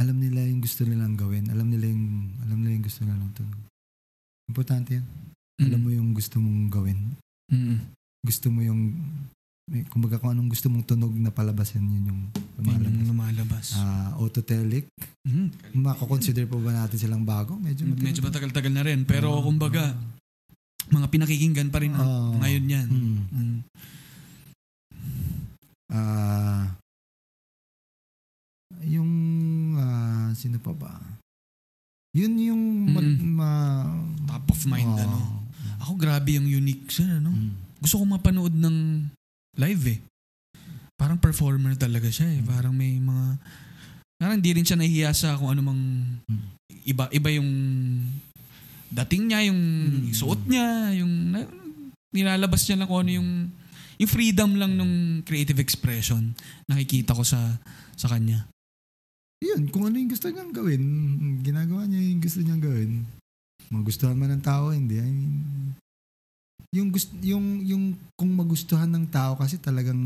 [0.00, 1.44] alam nila yung gusto nilang gawin.
[1.52, 3.60] Alam nila yung alam nila yung gusto nilang tunog.
[4.48, 5.06] Importante yan.
[5.60, 7.20] Alam mo yung gusto mong gawin.
[7.52, 7.84] Mm-mm.
[8.24, 8.96] Gusto mo yung
[9.86, 12.20] kumbaga kung anong gusto mong tunog na palabasin yun yung
[12.58, 12.90] Yun lumalabas.
[12.90, 13.66] yung lumalabas.
[13.74, 14.90] Ah, Autotelic.
[15.22, 15.78] Mhm.
[15.78, 17.54] Mako-consider pa ba natin silang bago?
[17.56, 18.02] Medyo matagal.
[18.02, 19.00] Medyo matagal-tagal na rin.
[19.04, 19.42] Pero Oo.
[19.42, 19.94] kumbaga,
[20.88, 22.34] mga pinakikinggan pa rin Oo.
[22.36, 22.88] ngayon yan.
[22.88, 23.18] Hmm.
[23.30, 23.58] Mm.
[25.88, 26.74] Ah,
[28.82, 29.10] yung
[29.76, 30.94] ah, sino pa ba?
[32.10, 33.18] Yun yung ma, Mm.
[33.30, 33.94] ma-
[34.26, 34.98] Top of mind, Oo.
[34.98, 35.18] ano.
[35.80, 37.30] Ako grabe yung unique siya, ano.
[37.30, 37.54] Mm.
[37.78, 39.06] Gusto ko mapanood ng
[39.58, 39.98] live eh.
[40.94, 42.40] Parang performer talaga siya eh.
[42.44, 43.40] Parang may mga...
[44.20, 45.82] Parang hindi rin siya nahihiya sa kung ano mang...
[46.28, 46.46] Mm.
[46.84, 47.50] Iba, iba yung
[48.90, 50.12] dating niya, yung Mm.
[50.12, 51.12] suot niya, yung...
[52.12, 53.30] nilalabas niya lang kung ano yung...
[54.00, 56.32] Yung freedom lang nung creative expression
[56.64, 57.60] nakikita ko sa
[58.00, 58.48] sa kanya.
[59.44, 60.82] Yun, kung ano yung gusto niyang gawin,
[61.44, 63.04] ginagawa niya yung gusto niyang gawin.
[63.68, 64.96] Magustuhan man ng tao, hindi.
[64.96, 65.36] I mean,
[66.70, 69.98] yung gusto yung yung kung magustuhan ng tao kasi talagang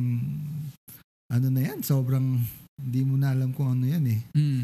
[1.28, 2.40] ano na yan, sobrang
[2.80, 4.20] hindi mo na alam kung ano yan eh.
[4.32, 4.62] Mm.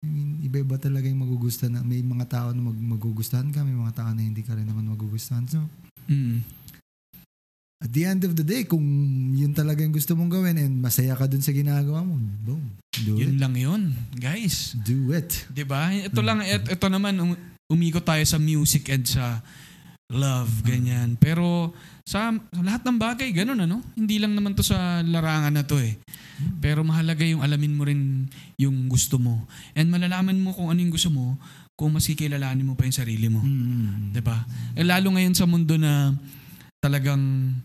[0.00, 1.76] I mean, iba-iba talaga yung magugustuhan.
[1.76, 4.64] Na, may mga tao na mag, magugustuhan ka, may mga tao na hindi ka rin
[4.64, 5.44] naman magugustuhan.
[5.44, 5.60] So,
[6.08, 6.40] Mm.
[7.80, 8.82] at the end of the day, kung
[9.32, 12.64] yun talaga yung gusto mong gawin and masaya ka dun sa ginagawa mo, boom,
[13.04, 13.40] do Yun it.
[13.40, 13.82] lang yun,
[14.12, 14.76] guys.
[14.84, 15.46] Do it.
[15.48, 15.88] 'Di ba?
[15.88, 17.40] Ito lang et- ito naman um-
[17.70, 19.40] umikot tayo sa music and sa
[20.10, 21.14] love ganyan.
[21.16, 21.70] Pero
[22.02, 23.78] sa, lahat ng bagay ganun ano.
[23.94, 25.96] Hindi lang naman to sa larangan na to eh.
[26.58, 28.26] Pero mahalaga yung alamin mo rin
[28.58, 29.46] yung gusto mo.
[29.78, 31.38] And malalaman mo kung ano yung gusto mo
[31.80, 33.40] kung mas kikilalanin mo pa yung sarili mo.
[33.40, 34.12] Mm.
[34.12, 34.36] 'Di ba?
[34.76, 36.12] Eh, lalo ngayon sa mundo na
[36.76, 37.56] talagang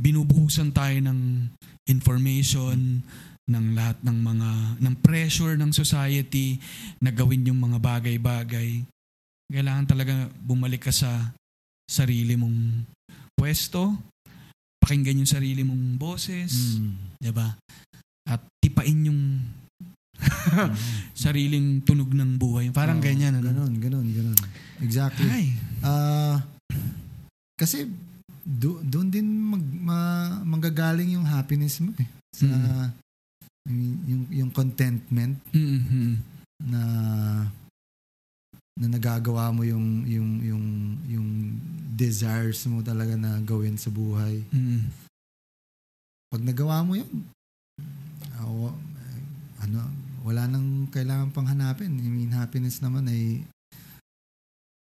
[0.00, 1.52] binubuhusan tayo ng
[1.84, 3.04] information
[3.48, 4.48] ng lahat ng mga
[4.84, 6.60] ng pressure ng society
[7.00, 8.84] na gawin yung mga bagay-bagay.
[9.48, 11.32] Kailangan talaga bumalik ka sa
[11.88, 12.84] sarili mong
[13.32, 13.96] pwesto,
[14.78, 16.94] pakinggan yung sarili mong boses, Mm.
[17.18, 17.56] 'di ba?
[18.28, 19.22] At tipain yung
[21.14, 22.68] sariling tunog ng buhay.
[22.70, 23.48] Parang Oo, ganyan ano.
[23.48, 24.38] Ganon, ganon, ganon.
[24.82, 25.26] Exactly.
[25.30, 25.46] Ay.
[25.80, 26.42] Ah,
[27.54, 27.86] kasi
[28.42, 29.98] do, doon din mag, ma,
[30.42, 32.08] manggagaling yung happiness mo eh.
[32.34, 32.90] Sa, Mm.
[34.08, 36.10] Yung, yung contentment Mm-hmm.
[36.72, 36.80] na
[38.78, 40.64] na nagagawa mo yung yung yung
[41.10, 41.28] yung
[41.98, 44.46] desires mo talaga na gawin sa buhay.
[44.54, 44.86] Mm.
[46.30, 47.10] Pag nagawa mo yun,
[48.38, 48.78] wa-
[49.58, 49.82] ano,
[50.22, 51.90] wala nang kailangan pang hanapin.
[51.98, 53.42] I mean, happiness naman ay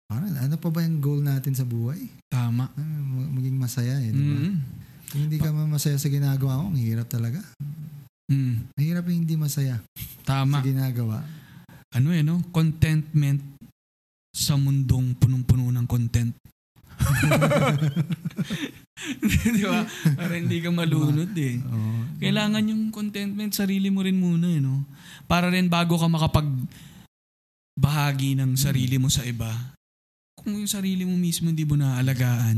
[0.07, 2.07] parang ano pa ba yung goal natin sa buhay?
[2.31, 2.71] Tama.
[2.71, 4.37] Ah, ma- maging masaya eh, di ba?
[4.39, 4.55] Mm.
[5.11, 7.43] Kung hindi ka man masaya sa ginagawa mo, ang hirap talaga.
[8.31, 8.71] Mm.
[8.71, 9.83] Ang hirap yung hindi masaya
[10.23, 10.63] Tama.
[10.63, 11.19] sa ginagawa.
[11.91, 12.39] Ano eh, no?
[12.55, 13.59] Contentment
[14.31, 16.31] sa mundong punong-puno ng content.
[19.21, 19.83] Di ba?
[20.15, 21.59] Para hindi ka malunod eh.
[22.21, 24.85] Kailangan yung contentment, sarili mo rin muna eh, no?
[25.25, 26.47] Para rin bago ka makapag
[27.75, 29.49] bahagi ng sarili mo sa iba,
[30.37, 32.57] kung yung sarili mo mismo hindi mo naaalagaan,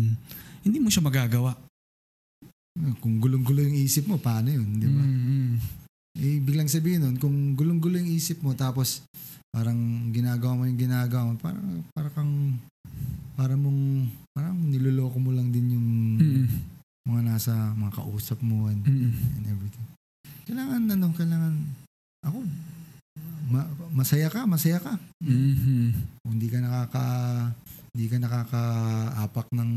[0.68, 1.56] hindi mo siya magagawa.
[3.00, 4.68] Kung gulong-gulo yung isip mo, paano yun?
[4.82, 5.04] Di ba?
[5.04, 5.56] Mm,
[6.14, 9.02] Eh, biglang sabihin nun, kung gulong-gulo yung isip mo, tapos
[9.54, 12.34] parang ginagawa mo yung ginagawa mo, parang, parang kang,
[13.38, 13.82] parang mong,
[14.34, 16.46] parang niloloko mo lang din yung mm,
[17.06, 19.86] mga nasa, mga kausap mo and, mm, and everything.
[20.50, 21.54] Kailangan, ano, kailangan,
[22.26, 22.38] ako,
[23.54, 24.98] ma- masaya ka, masaya ka.
[25.22, 27.06] mm, Kung hindi ka nakaka,
[27.94, 29.72] hindi ka nakakaapak ng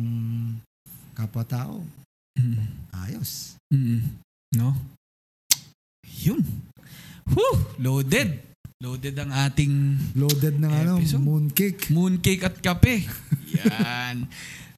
[1.12, 1.84] kapwa-tao,
[2.40, 2.64] mm.
[2.96, 3.60] ayos.
[3.68, 4.00] Mm.
[4.56, 4.72] No?
[6.24, 6.40] Yun.
[7.28, 7.76] Whew!
[7.76, 8.55] Loaded.
[8.76, 9.72] Loaded ang ating
[10.20, 11.24] Loaded ng ano, Episode.
[11.24, 11.88] mooncake.
[11.88, 13.08] mooncake at kape.
[13.56, 14.28] Yan.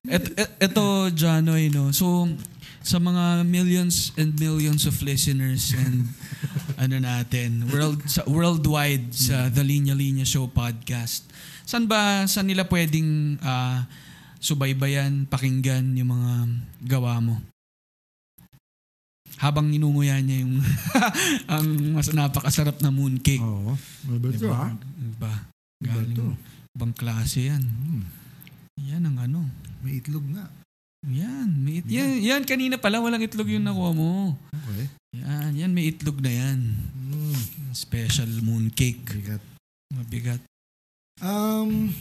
[0.07, 1.91] Et, et, eto, Janoy, no?
[1.91, 2.31] So,
[2.79, 6.07] sa mga millions and millions of listeners and
[6.83, 11.27] ano natin, world sa worldwide sa The Linya Linya Show podcast.
[11.67, 13.83] San ba saan nila pwedeng ah,
[14.39, 16.33] subaybayan, pakinggan yung mga
[16.87, 17.43] gawa mo?
[19.39, 20.59] Habang ninunguya niya yung
[21.53, 23.39] ang mas napakasarap na mooncake.
[23.39, 23.79] Oo.
[24.11, 24.57] Mabait to, Diba?
[24.59, 24.69] ha?
[24.75, 25.33] Diba?
[25.79, 26.27] Mabait to.
[26.27, 26.75] Galing.
[26.75, 27.63] Ibang klase yan.
[27.63, 28.03] Mm.
[28.83, 29.41] Yan ang ano.
[29.83, 30.47] May itlog nga.
[31.07, 34.35] Yan, may it- yan, yan, kanina pala walang itlog yung nakuha mo.
[34.51, 34.91] Okay.
[35.23, 36.59] Yan, yan, may itlog na yan.
[36.99, 37.39] Mm.
[37.71, 39.07] Special mooncake.
[39.07, 39.43] Bigat.
[39.95, 40.43] Mabigat.
[41.19, 41.95] Um,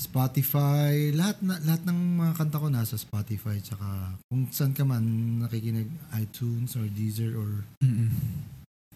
[0.00, 5.04] Spotify, lahat na, lahat ng mga kanta ko nasa Spotify tsaka kung saan ka man
[5.44, 8.08] nakikinig iTunes or Deezer or Mm-mm.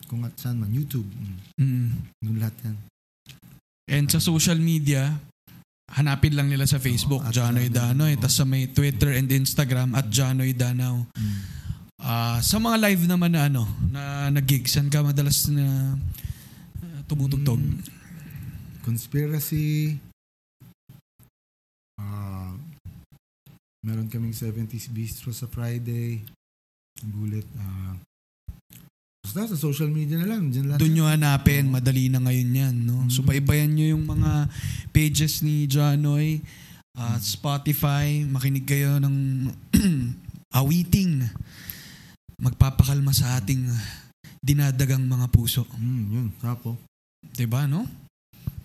[0.08, 1.04] kung at saan man YouTube.
[1.60, 1.92] Mm.
[2.24, 2.76] Yung lahat yan.
[3.84, 5.12] And sa social media,
[5.92, 8.12] hanapin lang nila sa Facebook, Oo, at Janoy Janoy, Danoy.
[8.16, 8.20] oo.
[8.24, 11.04] Tapos sa may Twitter and Instagram, at Janoy Danaw.
[11.04, 11.40] Mm.
[12.00, 15.96] Ah, sa mga live naman na ano, na nag-gig, saan ka madalas na
[16.80, 17.60] uh, tumutugtog?
[17.60, 17.80] Mm.
[18.84, 20.00] Conspiracy.
[21.94, 22.52] Ah,
[23.84, 26.22] meron kaming 70s Bistro sa Friday.
[27.02, 27.46] Bullet.
[27.58, 27.98] ah
[29.24, 30.52] basta sa social media na lang.
[30.52, 30.78] Dyan lang.
[30.78, 32.74] Doon nyo hanapin, madali na ngayon yan.
[32.86, 33.08] No?
[33.08, 33.28] So Mhm.
[33.28, 34.46] paibayan nyo yung mga
[34.92, 36.38] pages ni Janoy
[36.94, 39.48] at Spotify, makinig kayo ng
[40.60, 41.24] awiting.
[42.38, 43.64] Magpapakalma sa ating
[44.38, 45.64] dinadagang mga puso.
[45.80, 46.26] Mm, yun.
[46.38, 46.76] Sapo.
[47.24, 47.88] 'Di ba no?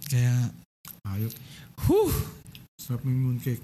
[0.06, 0.54] Kaya,
[1.08, 1.34] Ayop.
[1.88, 2.12] whew,
[2.80, 3.60] Sarap ng mooncake.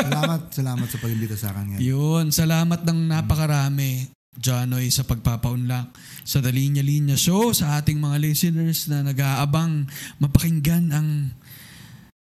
[0.00, 1.80] salamat, salamat sa pag-imbita sa akin ngayon.
[1.84, 4.08] yun, salamat ng napakarami.
[4.38, 5.90] Janoy sa pagpapaunlak
[6.22, 9.90] sa Dalinya Linya Show sa ating mga listeners na nag-aabang
[10.22, 11.34] mapakinggan ang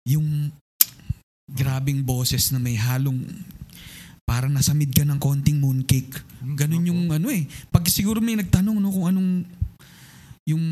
[0.09, 0.49] yung
[1.53, 3.29] grabing boses na may halong
[4.25, 6.16] parang nasamid ka ng konting mooncake.
[6.41, 7.45] Mm, Ganun yung ano eh.
[7.69, 9.31] Pag siguro may nagtanong no, kung anong
[10.49, 10.64] yung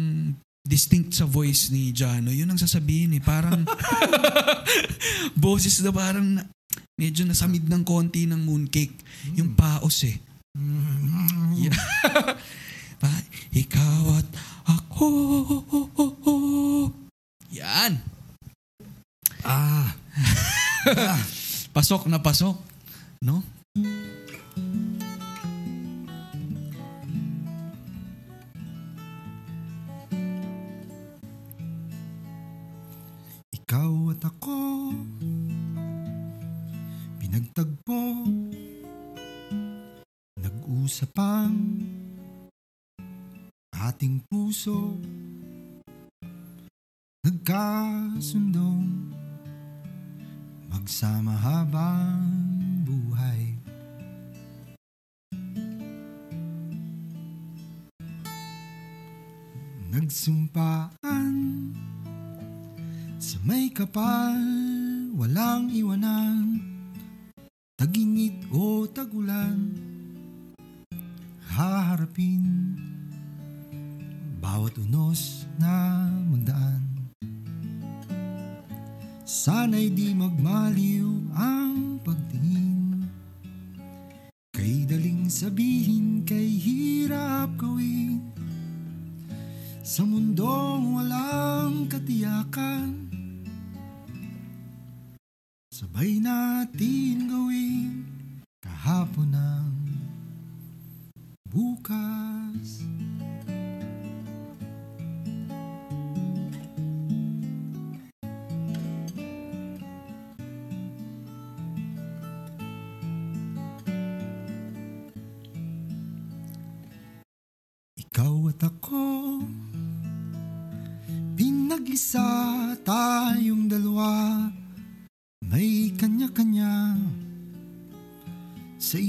[0.67, 3.23] distinct sa voice ni Jano, yun ang sasabihin eh.
[3.23, 3.63] Parang
[5.47, 6.43] boses na parang
[6.99, 8.99] medyo nasamid ng konti ng mooncake.
[9.39, 10.19] Yung paos eh.
[10.59, 11.71] Mm.
[11.71, 11.79] Yeah.
[13.63, 14.29] ikaw at
[14.67, 15.07] ako.
[17.55, 18.03] Yan.
[19.47, 19.95] Ah.
[21.77, 22.57] Pasok na pasok.
[23.23, 23.45] No?
[33.77, 34.89] Ikaw at ako.
[37.21, 38.06] Pinagtagpo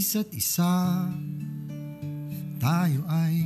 [0.08, 1.04] isa't isa
[2.64, 3.44] tayo ay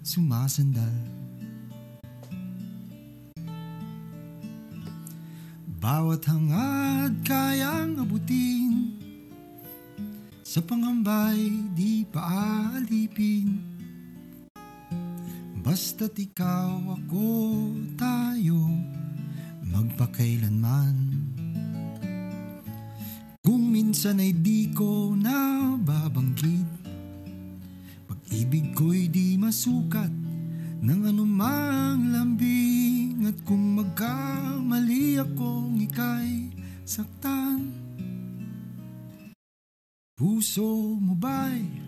[0.00, 0.96] sumasandal.
[5.76, 8.96] Bawat hangad kayang abutin
[10.40, 11.44] sa pangambay
[11.76, 13.60] di paalipin.
[15.60, 16.53] Basta't ikaw,
[23.94, 26.66] minsan di ko na babanggit
[28.10, 30.10] Pag-ibig ko'y di masukat
[30.82, 33.22] ng anumang lambing.
[33.30, 36.50] At kung magkamali akong ika'y
[36.82, 37.70] saktan
[40.18, 41.83] Puso mo ba'y